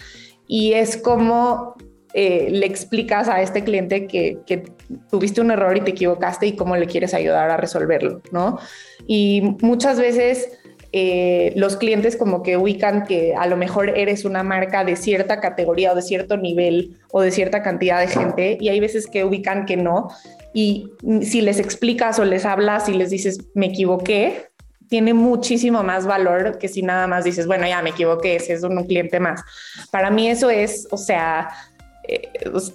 Y 0.48 0.74
es 0.74 0.98
como 0.98 1.76
eh, 2.14 2.50
le 2.52 2.66
explicas 2.66 3.28
a 3.28 3.42
este 3.42 3.64
cliente 3.64 4.08
que, 4.08 4.40
que, 4.46 4.64
tuviste 5.10 5.42
un 5.42 5.52
error 5.52 5.76
y 5.76 5.82
te 5.82 5.92
equivocaste 5.92 6.48
y 6.48 6.56
cómo 6.56 6.78
le 6.78 6.88
quieres 6.88 7.14
ayudar 7.14 7.50
a 7.50 7.58
resolverlo, 7.58 8.22
¿no? 8.32 8.58
Y 9.06 9.58
muchas 9.62 10.00
veces 10.00 10.57
eh, 10.94 11.54
los 11.56 11.76
clientes 11.76 12.16
como 12.16 12.44
que 12.44 12.58
ubican 12.58 13.06
que 13.06 13.36
a 13.36 13.46
lo 13.48 13.58
mejor 13.58 13.90
eres 13.98 14.26
una 14.26 14.44
marca 14.44 14.84
de 14.84 14.96
cierta 14.96 15.40
categoría 15.40 15.92
o 15.92 15.96
de 15.96 16.02
cierto 16.02 16.38
nivel 16.38 16.98
o 17.12 17.22
de 17.22 17.32
cierta 17.32 17.62
cantidad 17.62 18.00
de 18.00 18.08
gente 18.08 18.58
y 18.60 18.70
hay 18.70 18.80
veces 18.80 19.08
que 19.08 19.24
ubican 19.24 19.66
que 19.66 19.78
no 19.78 20.10
y 20.54 20.92
si 21.22 21.42
les 21.42 21.60
explicas 21.60 22.20
o 22.20 22.26
les 22.26 22.46
hablas 22.46 22.90
y 22.90 22.94
les 22.94 23.10
dices 23.10 23.40
me 23.54 23.68
equivoqué, 23.68 24.48
tiene 24.90 25.14
muchísimo 25.14 25.84
más 25.84 26.06
valor 26.06 26.58
que 26.58 26.68
si 26.68 26.82
nada 26.82 27.08
más 27.08 27.24
dices, 27.26 27.46
bueno, 27.46 27.68
ya 27.68 27.82
me 27.82 27.90
equivoqué, 27.90 28.38
ese 28.38 28.54
es 28.54 28.64
un 28.64 28.84
cliente 28.86 29.20
más. 29.20 29.44
Para 29.92 30.10
mí 30.10 30.30
eso 30.30 30.50
es, 30.50 30.88
o 30.92 30.98
sea, 30.98 31.50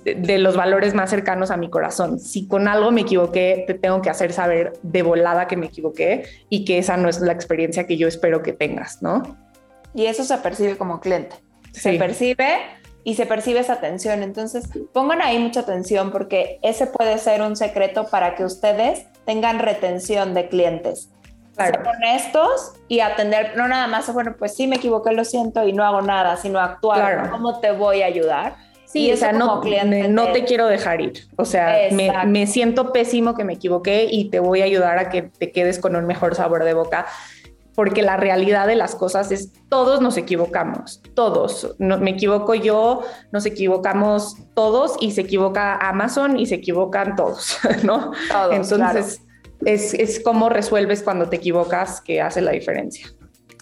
de 0.04 0.38
los 0.38 0.56
valores 0.56 0.94
más 0.94 1.10
cercanos 1.10 1.50
a 1.50 1.56
mi 1.56 1.70
corazón. 1.70 2.18
Si 2.18 2.46
con 2.46 2.68
algo 2.68 2.90
me 2.90 3.02
equivoqué, 3.02 3.64
te 3.66 3.74
tengo 3.74 4.02
que 4.02 4.10
hacer 4.10 4.32
saber 4.32 4.74
de 4.82 5.02
volada 5.02 5.46
que 5.46 5.56
me 5.56 5.66
equivoqué 5.66 6.24
y 6.50 6.64
que 6.64 6.78
esa 6.78 6.96
no 6.96 7.08
es 7.08 7.20
la 7.20 7.32
experiencia 7.32 7.86
que 7.86 7.96
yo 7.96 8.08
espero 8.08 8.42
que 8.42 8.52
tengas, 8.52 9.02
¿no? 9.02 9.38
Y 9.94 10.06
eso 10.06 10.24
se 10.24 10.36
percibe 10.38 10.76
como 10.76 11.00
cliente. 11.00 11.36
Sí. 11.72 11.80
Se 11.80 11.92
percibe 11.94 12.58
y 13.04 13.14
se 13.14 13.26
percibe 13.26 13.60
esa 13.60 13.80
tensión. 13.80 14.22
Entonces, 14.22 14.68
pongan 14.92 15.22
ahí 15.22 15.38
mucha 15.38 15.60
atención 15.60 16.10
porque 16.10 16.58
ese 16.62 16.86
puede 16.86 17.16
ser 17.18 17.40
un 17.42 17.56
secreto 17.56 18.08
para 18.08 18.34
que 18.34 18.44
ustedes 18.44 19.06
tengan 19.24 19.58
retención 19.58 20.34
de 20.34 20.48
clientes. 20.48 21.10
Ser 21.56 21.82
honestos 21.86 22.72
y 22.88 23.00
atender, 23.00 23.56
no 23.56 23.68
nada 23.68 23.86
más, 23.86 24.12
bueno, 24.12 24.34
pues 24.38 24.54
sí 24.54 24.66
me 24.66 24.76
equivoqué, 24.76 25.12
lo 25.12 25.24
siento 25.24 25.66
y 25.66 25.72
no 25.72 25.84
hago 25.84 26.00
nada, 26.00 26.36
sino 26.36 26.58
actuar. 26.58 27.30
¿Cómo 27.30 27.60
te 27.60 27.72
voy 27.72 28.02
a 28.02 28.06
ayudar? 28.06 28.71
Sí, 28.92 29.10
o 29.10 29.16
sea, 29.16 29.32
no, 29.32 29.62
no 30.10 30.32
te 30.32 30.44
quiero 30.44 30.66
dejar 30.66 31.00
ir. 31.00 31.26
O 31.36 31.46
sea, 31.46 31.88
me, 31.92 32.12
me, 32.26 32.46
siento 32.46 32.92
pésimo 32.92 33.34
que 33.34 33.42
me 33.42 33.54
equivoqué 33.54 34.06
y 34.10 34.28
te 34.28 34.38
voy 34.38 34.60
a 34.60 34.64
ayudar 34.64 34.98
a 34.98 35.08
que 35.08 35.22
te 35.22 35.50
quedes 35.50 35.78
con 35.78 35.96
un 35.96 36.04
mejor 36.04 36.34
sabor 36.34 36.64
de 36.64 36.74
boca. 36.74 37.06
Porque 37.74 38.02
la 38.02 38.18
realidad 38.18 38.66
de 38.66 38.76
las 38.76 38.94
cosas 38.94 39.32
es 39.32 39.50
todos 39.70 40.02
nos 40.02 40.18
equivocamos, 40.18 41.00
todos. 41.14 41.74
No, 41.78 41.96
me 41.96 42.10
equivoco 42.10 42.54
yo, 42.54 43.02
nos 43.32 43.46
equivocamos 43.46 44.36
todos 44.52 44.96
y 45.00 45.12
se 45.12 45.22
equivoca 45.22 45.76
Amazon 45.76 46.38
y 46.38 46.44
se 46.44 46.56
equivocan 46.56 47.16
todos, 47.16 47.58
¿no? 47.82 48.12
Todos, 48.30 48.70
Entonces, 48.72 49.22
es, 49.64 49.94
es 49.94 50.20
cómo 50.20 50.50
resuelves 50.50 51.02
cuando 51.02 51.30
te 51.30 51.36
equivocas 51.36 52.02
que 52.02 52.20
hace 52.20 52.42
la 52.42 52.50
diferencia. 52.52 53.06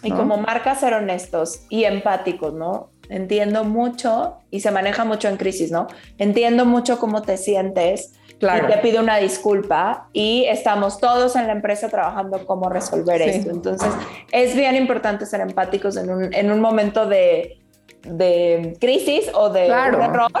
Y 0.03 0.11
como 0.11 0.35
marca 0.35 0.75
ser 0.75 0.93
honestos 0.93 1.61
y 1.69 1.85
empáticos, 1.85 2.53
¿no? 2.53 2.90
Entiendo 3.11 3.63
mucho 3.63 4.37
y 4.49 4.61
se 4.61 4.71
maneja 4.71 5.03
mucho 5.05 5.27
en 5.27 5.37
crisis, 5.37 5.69
¿no? 5.69 5.87
Entiendo 6.17 6.65
mucho 6.65 6.97
cómo 6.97 7.21
te 7.21 7.37
sientes. 7.37 8.13
Claro. 8.39 8.67
Y 8.67 8.71
te 8.71 8.77
pido 8.79 9.01
una 9.01 9.17
disculpa 9.17 10.09
y 10.13 10.45
estamos 10.45 10.99
todos 10.99 11.35
en 11.35 11.45
la 11.45 11.53
empresa 11.53 11.89
trabajando 11.89 12.43
cómo 12.47 12.69
resolver 12.69 13.21
esto. 13.21 13.51
Entonces, 13.51 13.93
es 14.31 14.55
bien 14.55 14.75
importante 14.75 15.27
ser 15.27 15.41
empáticos 15.41 15.95
en 15.95 16.09
un, 16.09 16.33
en 16.33 16.51
un 16.51 16.59
momento 16.59 17.05
de, 17.05 17.59
de, 18.01 18.75
crisis 18.79 19.29
o 19.35 19.49
de 19.49 19.67
error, 19.67 20.31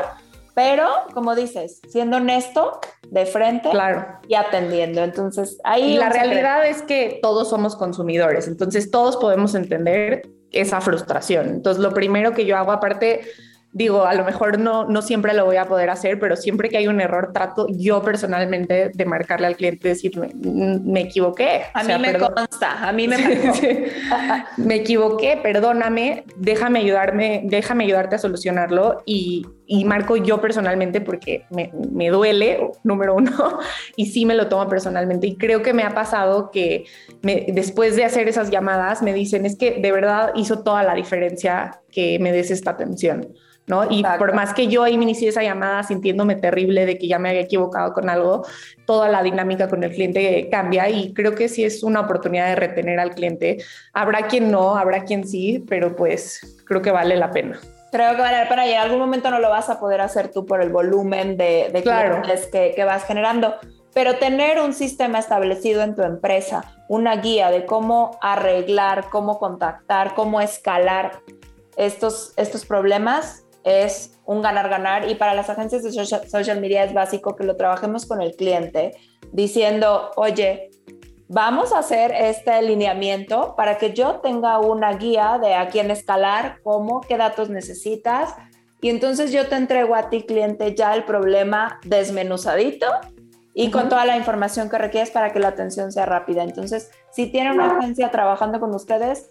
pero 0.55 0.87
como 1.13 1.35
dices, 1.35 1.79
siendo 1.89 2.17
honesto 2.17 2.79
de 3.07 3.27
frente 3.27 3.69
claro. 3.69 4.19
y 4.27 4.33
atendiendo. 4.33 5.03
Entonces, 5.03 5.59
ahí... 5.63 5.95
la 5.95 6.09
realidad 6.09 6.65
es 6.65 6.81
que 6.81 7.19
todos 7.21 7.49
somos 7.51 7.75
consumidores, 7.75 8.47
entonces 8.47 8.89
todos 8.89 9.17
podemos 9.17 9.53
entender 9.53 10.23
esa 10.51 10.81
frustración. 10.81 11.49
Entonces, 11.49 11.81
lo 11.81 11.93
primero 11.93 12.33
que 12.33 12.45
yo 12.45 12.57
hago, 12.57 12.71
aparte, 12.71 13.21
digo, 13.73 14.05
a 14.05 14.13
lo 14.13 14.25
mejor 14.25 14.59
no, 14.59 14.85
no 14.85 15.01
siempre 15.01 15.33
lo 15.33 15.45
voy 15.45 15.55
a 15.55 15.65
poder 15.65 15.89
hacer, 15.89 16.19
pero 16.19 16.35
siempre 16.35 16.69
que 16.69 16.77
hay 16.77 16.87
un 16.87 16.99
error, 16.99 17.31
trato 17.33 17.67
yo 17.69 18.01
personalmente 18.01 18.91
de 18.93 19.05
marcarle 19.05 19.47
al 19.47 19.55
cliente, 19.55 19.87
decirme, 19.87 20.29
mm, 20.33 20.91
me 20.91 21.01
equivoqué. 21.01 21.63
A 21.73 21.83
mí 21.83 21.93
me 21.99 22.17
consta, 22.17 22.87
a 22.87 22.91
mí 22.91 23.07
me 23.07 23.17
Me 24.57 24.75
equivoqué, 24.75 25.39
perdóname, 25.41 26.25
déjame 26.35 26.79
ayudarme, 26.79 27.41
déjame 27.45 27.85
ayudarte 27.85 28.15
a 28.15 28.19
solucionarlo 28.19 29.03
y, 29.05 29.45
y 29.65 29.85
marco 29.85 30.17
yo 30.17 30.41
personalmente 30.41 30.99
porque 30.99 31.45
me, 31.49 31.71
me, 31.91 32.09
duele, 32.09 32.71
número 32.83 33.15
uno, 33.15 33.31
y 33.95 34.07
sí 34.07 34.25
me 34.25 34.35
lo 34.35 34.49
tomo 34.49 34.67
personalmente. 34.67 35.27
Y 35.27 35.37
creo 35.37 35.61
que 35.61 35.73
me 35.73 35.83
ha 35.83 35.91
pasado 35.91 36.51
que 36.51 36.83
me, 37.21 37.45
después 37.49 37.95
de 37.95 38.03
hacer 38.03 38.27
esas 38.27 38.49
llamadas 38.49 39.01
me 39.01 39.13
dicen, 39.13 39.45
es 39.45 39.57
que 39.57 39.79
de 39.79 39.91
verdad 39.93 40.31
hizo 40.35 40.61
toda 40.61 40.83
la 40.83 40.93
diferencia 40.93 41.79
que 41.89 42.19
me 42.19 42.33
des 42.33 42.51
esta 42.51 42.71
atención. 42.71 43.29
¿No? 43.71 43.89
Y 43.89 44.03
por 44.19 44.33
más 44.33 44.53
que 44.53 44.67
yo 44.67 44.83
ahí 44.83 44.97
me 44.97 45.03
inicié 45.03 45.29
esa 45.29 45.41
llamada 45.41 45.81
sintiéndome 45.83 46.35
terrible 46.35 46.85
de 46.85 46.97
que 46.97 47.07
ya 47.07 47.19
me 47.19 47.29
había 47.29 47.39
equivocado 47.39 47.93
con 47.93 48.09
algo, 48.09 48.45
toda 48.85 49.07
la 49.07 49.23
dinámica 49.23 49.69
con 49.69 49.81
el 49.85 49.91
cliente 49.91 50.49
cambia 50.51 50.89
y 50.89 51.13
creo 51.13 51.35
que 51.35 51.47
sí 51.47 51.63
es 51.63 51.81
una 51.81 52.01
oportunidad 52.01 52.49
de 52.49 52.55
retener 52.55 52.99
al 52.99 53.11
cliente. 53.11 53.63
Habrá 53.93 54.27
quien 54.27 54.51
no, 54.51 54.75
habrá 54.75 55.05
quien 55.05 55.25
sí, 55.25 55.63
pero 55.69 55.95
pues 55.95 56.61
creo 56.65 56.81
que 56.81 56.91
vale 56.91 57.15
la 57.15 57.31
pena. 57.31 57.61
Creo 57.93 58.13
que 58.17 58.21
vale 58.21 58.67
y 58.67 58.73
en 58.73 58.79
algún 58.79 58.99
momento 58.99 59.31
no 59.31 59.39
lo 59.39 59.49
vas 59.49 59.69
a 59.69 59.79
poder 59.79 60.01
hacer 60.01 60.31
tú 60.31 60.45
por 60.45 60.61
el 60.61 60.69
volumen 60.69 61.37
de, 61.37 61.69
de 61.71 61.81
clientes 61.81 62.47
que, 62.47 62.73
que 62.75 62.83
vas 62.83 63.05
generando. 63.05 63.55
Pero 63.93 64.17
tener 64.17 64.59
un 64.59 64.73
sistema 64.73 65.19
establecido 65.19 65.81
en 65.81 65.95
tu 65.95 66.01
empresa, 66.01 66.75
una 66.89 67.15
guía 67.17 67.51
de 67.51 67.65
cómo 67.65 68.17
arreglar, 68.21 69.05
cómo 69.09 69.39
contactar, 69.39 70.13
cómo 70.13 70.41
escalar 70.41 71.21
estos, 71.77 72.33
estos 72.37 72.65
problemas, 72.65 73.45
es 73.63 74.19
un 74.25 74.41
ganar-ganar 74.41 75.09
y 75.09 75.15
para 75.15 75.33
las 75.33 75.49
agencias 75.49 75.83
de 75.83 75.91
social 75.91 76.61
media 76.61 76.83
es 76.83 76.93
básico 76.93 77.35
que 77.35 77.43
lo 77.43 77.55
trabajemos 77.55 78.05
con 78.05 78.21
el 78.21 78.35
cliente 78.35 78.91
diciendo, 79.31 80.11
oye, 80.15 80.71
vamos 81.27 81.71
a 81.73 81.79
hacer 81.79 82.11
este 82.11 82.51
alineamiento 82.51 83.55
para 83.55 83.77
que 83.77 83.93
yo 83.93 84.15
tenga 84.15 84.59
una 84.59 84.93
guía 84.93 85.39
de 85.41 85.53
a 85.53 85.69
quién 85.69 85.91
escalar, 85.91 86.59
cómo, 86.63 87.01
qué 87.01 87.17
datos 87.17 87.49
necesitas 87.49 88.35
y 88.81 88.89
entonces 88.89 89.31
yo 89.31 89.47
te 89.47 89.55
entrego 89.55 89.95
a 89.95 90.09
ti 90.09 90.23
cliente 90.23 90.75
ya 90.75 90.93
el 90.95 91.03
problema 91.03 91.79
desmenuzadito 91.85 92.87
y 93.53 93.69
con 93.69 93.89
toda 93.89 94.05
la 94.05 94.17
información 94.17 94.69
que 94.69 94.77
requieres 94.77 95.11
para 95.11 95.31
que 95.31 95.39
la 95.39 95.49
atención 95.49 95.91
sea 95.91 96.05
rápida. 96.05 96.43
Entonces, 96.43 96.89
si 97.11 97.27
tienen 97.27 97.53
una 97.53 97.77
agencia 97.77 98.09
trabajando 98.09 98.59
con 98.59 98.73
ustedes, 98.73 99.29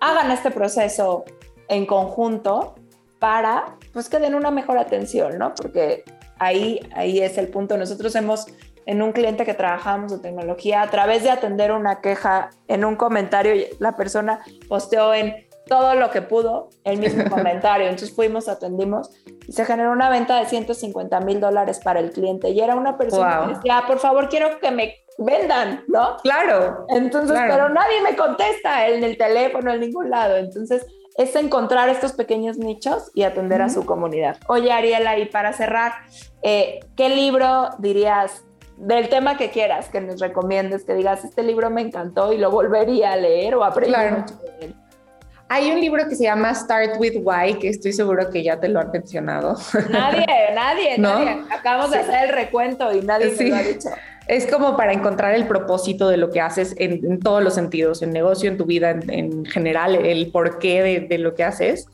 hagan 0.00 0.30
este 0.30 0.50
proceso 0.50 1.24
en 1.68 1.84
conjunto 1.84 2.74
para 3.20 3.76
pues 3.92 4.08
que 4.08 4.18
den 4.18 4.34
una 4.34 4.50
mejor 4.50 4.78
atención, 4.78 5.38
¿no? 5.38 5.54
Porque 5.54 6.02
ahí, 6.40 6.80
ahí 6.96 7.20
es 7.20 7.38
el 7.38 7.48
punto. 7.48 7.76
Nosotros 7.76 8.16
hemos, 8.16 8.46
en 8.86 9.02
un 9.02 9.12
cliente 9.12 9.44
que 9.44 9.54
trabajamos 9.54 10.10
de 10.10 10.18
tecnología, 10.18 10.82
a 10.82 10.90
través 10.90 11.22
de 11.22 11.30
atender 11.30 11.70
una 11.70 12.00
queja 12.00 12.50
en 12.66 12.84
un 12.84 12.96
comentario, 12.96 13.54
la 13.78 13.94
persona 13.96 14.40
posteó 14.68 15.14
en 15.14 15.46
todo 15.66 15.94
lo 15.94 16.10
que 16.10 16.22
pudo 16.22 16.70
el 16.82 16.98
mismo 16.98 17.24
comentario. 17.30 17.86
Entonces 17.86 18.12
fuimos, 18.12 18.48
atendimos 18.48 19.10
y 19.46 19.52
se 19.52 19.64
generó 19.64 19.92
una 19.92 20.08
venta 20.08 20.40
de 20.40 20.46
150 20.46 21.20
mil 21.20 21.40
dólares 21.40 21.78
para 21.78 22.00
el 22.00 22.10
cliente. 22.10 22.50
Y 22.50 22.60
era 22.60 22.74
una 22.74 22.96
persona 22.96 23.42
que 23.46 23.54
decía, 23.54 23.84
por 23.86 23.98
favor, 23.98 24.28
quiero 24.28 24.58
que 24.58 24.70
me 24.70 24.96
vendan, 25.18 25.84
¿no? 25.88 26.16
Claro. 26.22 26.86
Entonces, 26.88 27.38
pero 27.46 27.68
nadie 27.68 28.00
me 28.02 28.16
contesta 28.16 28.88
en 28.88 29.04
el 29.04 29.18
teléfono, 29.18 29.72
en 29.72 29.80
ningún 29.80 30.10
lado. 30.10 30.36
Entonces, 30.36 30.86
es 31.16 31.34
encontrar 31.36 31.88
estos 31.88 32.12
pequeños 32.12 32.58
nichos 32.58 33.10
y 33.14 33.22
atender 33.22 33.62
a 33.62 33.68
su 33.68 33.84
comunidad. 33.84 34.38
Oye, 34.48 34.72
Ariela, 34.72 35.18
y 35.18 35.26
para 35.26 35.52
cerrar, 35.52 35.92
eh, 36.42 36.80
¿qué 36.96 37.08
libro 37.08 37.70
dirías 37.78 38.44
del 38.76 39.08
tema 39.08 39.36
que 39.36 39.50
quieras 39.50 39.88
que 39.88 40.00
nos 40.00 40.20
recomiendes, 40.20 40.84
que 40.84 40.94
digas, 40.94 41.24
este 41.24 41.42
libro 41.42 41.70
me 41.70 41.82
encantó 41.82 42.32
y 42.32 42.38
lo 42.38 42.50
volvería 42.50 43.12
a 43.12 43.16
leer 43.16 43.54
o 43.54 43.64
aprender 43.64 44.12
mucho 44.12 44.34
de 44.36 44.66
él? 44.66 44.74
Hay 45.52 45.72
un 45.72 45.80
libro 45.80 46.08
que 46.08 46.14
se 46.14 46.24
llama 46.24 46.54
Start 46.54 47.00
with 47.00 47.22
Why, 47.24 47.54
que 47.54 47.68
estoy 47.68 47.92
seguro 47.92 48.30
que 48.30 48.44
ya 48.44 48.60
te 48.60 48.68
lo 48.68 48.78
han 48.78 48.92
mencionado. 48.92 49.56
Nadie, 49.90 50.24
nadie, 50.54 50.96
nadie. 50.98 51.42
Acabamos 51.50 51.90
de 51.90 51.98
hacer 51.98 52.28
el 52.28 52.30
recuento 52.30 52.92
y 52.94 53.00
nadie 53.02 53.34
me 53.36 53.48
lo 53.48 53.56
ha 53.56 53.62
dicho 53.62 53.88
es 54.30 54.46
como 54.46 54.76
para 54.76 54.92
encontrar 54.92 55.34
el 55.34 55.48
propósito 55.48 56.08
de 56.08 56.16
lo 56.16 56.30
que 56.30 56.40
haces 56.40 56.76
en, 56.78 57.18
todos 57.18 57.42
los 57.42 57.52
sentidos, 57.52 58.00
en 58.00 58.12
negocio, 58.12 58.48
en 58.48 58.56
tu 58.56 58.64
vida, 58.64 58.90
en, 58.90 59.44
general, 59.44 59.96
el 59.96 60.30
porqué 60.30 61.08
de, 61.08 61.18
lo 61.18 61.34
que 61.34 61.42
haces. 61.42 61.88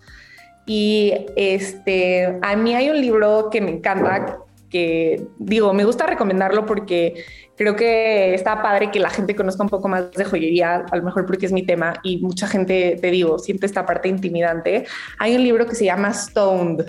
Y 0.66 1.14
este, 1.34 2.38
a 2.42 2.54
mí 2.54 2.74
hay 2.74 2.90
un 2.90 3.00
libro 3.00 3.48
que 3.50 3.62
me 3.62 3.70
encanta, 3.70 4.36
que 4.68 5.26
digo, 5.38 5.72
me 5.72 5.84
gusta 5.84 6.04
recomendarlo 6.04 6.66
porque 6.66 7.24
creo 7.56 7.74
que 7.74 8.34
está 8.34 8.60
padre 8.60 8.90
que 8.90 9.00
la 9.00 9.08
gente 9.08 9.34
conozca 9.34 9.62
un 9.62 9.70
poco 9.70 9.88
más 9.88 10.12
de 10.12 10.24
joyería, 10.26 10.84
a 10.90 10.96
lo 10.96 11.04
mejor 11.04 11.24
porque 11.24 11.46
es 11.46 11.52
mi 11.52 11.64
tema 11.64 11.94
y 12.02 12.18
mucha 12.18 12.46
gente, 12.46 12.98
te 13.00 13.10
digo, 13.10 13.38
siente 13.38 13.64
esta 13.64 13.86
parte 13.86 14.08
intimidante. 14.08 14.84
Hay 15.18 15.34
un 15.36 15.42
libro 15.42 15.66
que 15.66 15.74
se 15.74 15.86
llama 15.86 16.12
Stoned, 16.12 16.84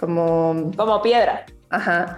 como... 0.00 0.72
Como 0.74 1.02
piedra. 1.02 1.44
Ajá 1.68 2.16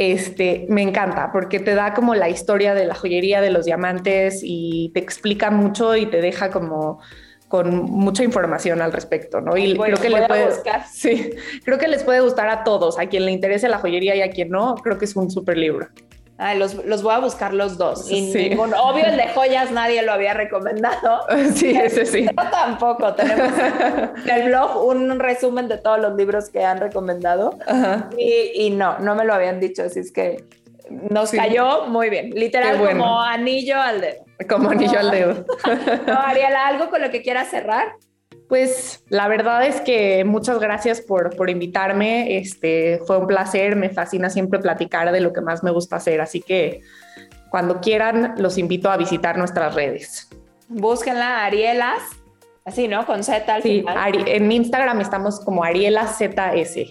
este, 0.00 0.64
me 0.70 0.80
encanta 0.80 1.30
porque 1.30 1.60
te 1.60 1.74
da 1.74 1.92
como 1.92 2.14
la 2.14 2.30
historia 2.30 2.72
de 2.72 2.86
la 2.86 2.94
joyería, 2.94 3.42
de 3.42 3.50
los 3.50 3.66
diamantes 3.66 4.40
y 4.42 4.90
te 4.94 5.00
explica 5.00 5.50
mucho 5.50 5.94
y 5.94 6.06
te 6.06 6.22
deja 6.22 6.50
como 6.50 7.00
con 7.48 7.84
mucha 7.84 8.24
información 8.24 8.80
al 8.80 8.92
respecto, 8.92 9.42
¿no? 9.42 9.58
Y 9.58 9.76
creo 9.76 9.98
que 9.98 10.08
le 10.08 10.26
puede, 10.26 10.48
sí, 10.90 11.32
creo 11.64 11.76
que 11.76 11.86
les 11.86 12.02
puede 12.02 12.20
gustar 12.20 12.48
a 12.48 12.64
todos, 12.64 12.98
a 12.98 13.08
quien 13.08 13.26
le 13.26 13.32
interese 13.32 13.68
la 13.68 13.76
joyería 13.76 14.16
y 14.16 14.22
a 14.22 14.30
quien 14.30 14.48
no, 14.48 14.74
creo 14.76 14.96
que 14.96 15.04
es 15.04 15.14
un 15.16 15.30
súper 15.30 15.58
libro. 15.58 15.88
Ay, 16.42 16.58
los, 16.58 16.74
los, 16.86 17.02
voy 17.02 17.12
a 17.12 17.18
buscar 17.18 17.52
los 17.52 17.76
dos. 17.76 18.06
obvio, 18.06 19.04
el 19.04 19.16
de 19.18 19.28
joyas 19.34 19.70
nadie 19.70 20.00
lo 20.02 20.12
había 20.12 20.32
recomendado. 20.32 21.20
Sí, 21.54 21.70
ese 21.70 22.06
sí. 22.06 22.24
Yo 22.24 22.50
tampoco. 22.50 23.12
Tenemos 23.12 23.52
en 24.24 24.30
el 24.30 24.48
blog 24.48 24.84
un 24.86 25.20
resumen 25.20 25.68
de 25.68 25.76
todos 25.76 26.00
los 26.00 26.16
libros 26.16 26.48
que 26.48 26.64
han 26.64 26.78
recomendado. 26.78 27.58
Y, 28.16 28.52
y, 28.54 28.70
no, 28.70 28.98
no 29.00 29.14
me 29.14 29.24
lo 29.24 29.34
habían 29.34 29.60
dicho. 29.60 29.82
Así 29.82 30.00
es 30.00 30.12
que 30.12 30.44
nos 30.90 31.30
cayó 31.30 31.86
muy 31.86 32.08
bien. 32.08 32.30
Literal, 32.30 32.78
como 32.78 33.20
anillo 33.20 33.80
al 33.80 34.00
dedo. 34.00 34.24
Como 34.48 34.70
anillo 34.70 34.98
al 34.98 35.10
dedo. 35.10 35.44
no, 36.06 36.18
Ariela, 36.18 36.66
¿algo 36.66 36.88
con 36.88 37.02
lo 37.02 37.10
que 37.10 37.20
quieras 37.20 37.48
cerrar? 37.48 37.96
Pues 38.50 39.02
la 39.08 39.28
verdad 39.28 39.64
es 39.64 39.80
que 39.80 40.24
muchas 40.24 40.58
gracias 40.58 41.00
por, 41.00 41.34
por 41.36 41.48
invitarme. 41.48 42.36
Este, 42.36 43.00
fue 43.06 43.16
un 43.16 43.26
placer, 43.26 43.76
me 43.76 43.88
fascina 43.88 44.28
siempre 44.28 44.58
platicar 44.58 45.10
de 45.10 45.20
lo 45.20 45.32
que 45.32 45.40
más 45.40 45.62
me 45.62 45.70
gusta 45.70 45.96
hacer, 45.96 46.20
así 46.20 46.42
que 46.42 46.82
cuando 47.48 47.80
quieran 47.80 48.34
los 48.36 48.58
invito 48.58 48.90
a 48.90 48.96
visitar 48.96 49.38
nuestras 49.38 49.74
redes. 49.74 50.28
Búsquenla, 50.68 51.44
Arielas, 51.44 52.02
Así, 52.64 52.88
¿no? 52.88 53.06
Con 53.06 53.24
Z 53.24 53.52
al 53.52 53.62
Sí, 53.62 53.80
final. 53.80 54.28
En 54.28 54.52
Instagram 54.52 55.00
estamos 55.00 55.40
como 55.40 55.64
Ariela 55.64 56.06
ZS. 56.06 56.90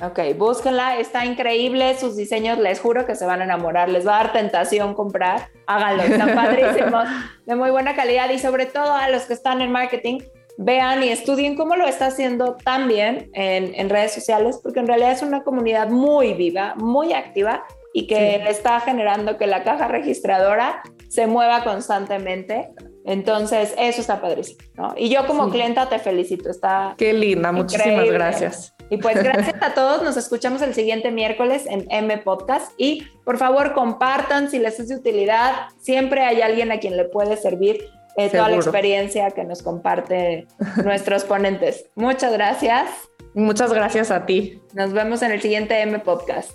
Ok, 0.00 0.20
búsquenla, 0.36 0.98
está 0.98 1.24
increíble, 1.24 1.96
sus 1.98 2.16
diseños 2.16 2.58
les 2.58 2.78
juro 2.78 3.04
que 3.04 3.16
se 3.16 3.26
van 3.26 3.40
a 3.40 3.44
enamorar, 3.44 3.88
les 3.88 4.06
va 4.06 4.20
a 4.20 4.22
dar 4.24 4.32
tentación 4.32 4.94
comprar, 4.94 5.48
háganlo, 5.66 6.04
están 6.04 6.34
padrísimos, 6.36 7.08
de 7.46 7.56
muy 7.56 7.70
buena 7.70 7.96
calidad 7.96 8.30
y 8.30 8.38
sobre 8.38 8.66
todo 8.66 8.94
a 8.94 9.08
los 9.08 9.22
que 9.22 9.32
están 9.32 9.60
en 9.60 9.72
marketing, 9.72 10.20
vean 10.58 11.02
y 11.04 11.08
estudien 11.08 11.54
cómo 11.56 11.76
lo 11.76 11.86
está 11.86 12.06
haciendo 12.06 12.56
tan 12.56 12.88
bien 12.88 13.30
en, 13.32 13.74
en 13.74 13.88
redes 13.88 14.12
sociales, 14.12 14.58
porque 14.62 14.80
en 14.80 14.88
realidad 14.88 15.12
es 15.12 15.22
una 15.22 15.42
comunidad 15.44 15.88
muy 15.88 16.34
viva, 16.34 16.74
muy 16.76 17.12
activa 17.12 17.64
y 17.94 18.06
que 18.08 18.40
Sí. 18.42 18.48
está 18.50 18.80
generando 18.80 19.38
que 19.38 19.46
la 19.46 19.62
caja 19.62 19.86
registradora 19.88 20.82
se 21.08 21.26
mueva 21.26 21.62
constantemente. 21.64 22.68
Entonces, 23.06 23.72
eso 23.78 24.00
está 24.02 24.20
padrísimo, 24.20 24.58
¿no? 24.74 24.94
Y 24.96 25.08
yo 25.08 25.26
como 25.26 25.46
Sí. 25.46 25.52
clienta 25.52 25.88
te 25.88 25.98
felicito, 25.98 26.50
está 26.50 26.94
Qué 26.98 27.12
linda, 27.14 27.52
muchísimas 27.52 27.86
Increíble. 27.92 28.18
gracias. 28.18 28.74
y 28.90 28.96
pues 28.98 29.16
gracias 29.22 29.62
a 29.62 29.74
todos, 29.74 30.02
nos 30.02 30.16
escuchamos 30.16 30.60
el 30.62 30.74
siguiente 30.74 31.10
miércoles 31.10 31.66
en 31.66 31.86
M 31.90 32.18
Podcast 32.18 32.72
y 32.78 33.04
por 33.24 33.38
favor 33.38 33.74
compartan 33.74 34.50
si 34.50 34.58
les 34.58 34.80
es 34.80 34.88
de 34.88 34.96
utilidad, 34.96 35.52
siempre 35.78 36.22
hay 36.24 36.40
alguien 36.42 36.72
a 36.72 36.78
quien 36.80 36.96
le 36.96 37.04
puede 37.04 37.36
servir 37.36 37.80
eh, 38.18 38.28
toda 38.30 38.48
la 38.48 38.56
experiencia 38.56 39.30
que 39.30 39.44
nos 39.44 39.62
comparte 39.62 40.46
nuestros 40.84 41.24
ponentes. 41.24 41.86
Muchas 41.94 42.32
gracias, 42.32 42.90
Muchas 43.34 43.72
gracias 43.72 44.10
a 44.10 44.26
ti. 44.26 44.60
nos 44.74 44.92
vemos 44.92 45.22
en 45.22 45.32
el 45.32 45.40
siguiente 45.40 45.80
M 45.80 45.98
Podcast. 46.00 46.50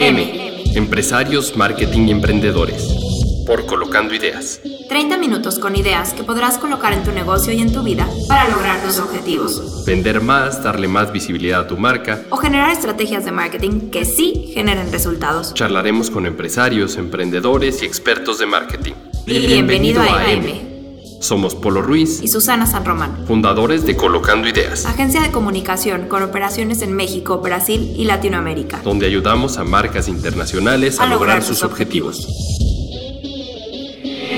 M. 0.00 0.52
Empresarios, 0.74 1.56
marketing 1.56 2.08
y 2.08 2.10
emprendedores. 2.10 3.11
Por 3.46 3.66
Colocando 3.66 4.14
Ideas. 4.14 4.60
30 4.88 5.18
minutos 5.18 5.58
con 5.58 5.74
ideas 5.74 6.12
que 6.12 6.22
podrás 6.22 6.58
colocar 6.58 6.92
en 6.92 7.02
tu 7.02 7.12
negocio 7.12 7.52
y 7.52 7.60
en 7.60 7.72
tu 7.72 7.82
vida 7.82 8.08
para 8.28 8.48
lograr 8.48 8.82
tus 8.82 8.98
objetivos. 8.98 9.84
Vender 9.84 10.20
más, 10.20 10.62
darle 10.62 10.86
más 10.86 11.12
visibilidad 11.12 11.62
a 11.62 11.66
tu 11.66 11.76
marca. 11.76 12.22
O 12.30 12.36
generar 12.36 12.70
estrategias 12.70 13.24
de 13.24 13.32
marketing 13.32 13.90
que 13.90 14.04
sí 14.04 14.50
generen 14.54 14.92
resultados. 14.92 15.54
Charlaremos 15.54 16.10
con 16.10 16.26
empresarios, 16.26 16.96
emprendedores 16.96 17.82
y 17.82 17.86
expertos 17.86 18.38
de 18.38 18.46
marketing. 18.46 18.92
Bienvenido 19.26 20.02
a 20.02 20.22
AM 20.22 20.72
Somos 21.20 21.54
Polo 21.54 21.82
Ruiz, 21.82 22.20
y 22.22 22.28
Susana 22.28 22.66
San 22.66 22.84
Román. 22.84 23.24
fundadores 23.26 23.86
de 23.86 23.96
Colocando 23.96 24.48
Ideas, 24.48 24.84
Agencia 24.86 25.20
de 25.20 25.30
comunicación 25.30 26.08
con 26.08 26.22
operaciones 26.22 26.82
en 26.82 26.92
México, 26.94 27.38
Brasil 27.38 27.94
y 27.96 28.04
Latinoamérica. 28.04 28.80
donde 28.82 29.06
ayudamos 29.06 29.58
a 29.58 29.64
marcas 29.64 30.08
internacionales 30.08 30.98
a, 30.98 31.06
lograr 31.06 31.42
sus 31.42 31.62
objetivos. 31.62 32.26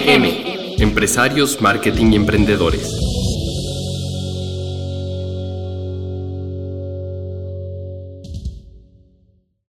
M. 0.07 0.76
Empresarios, 0.80 1.62
marketing 1.62 2.12
y 2.12 2.16
emprendedores. 2.16 2.90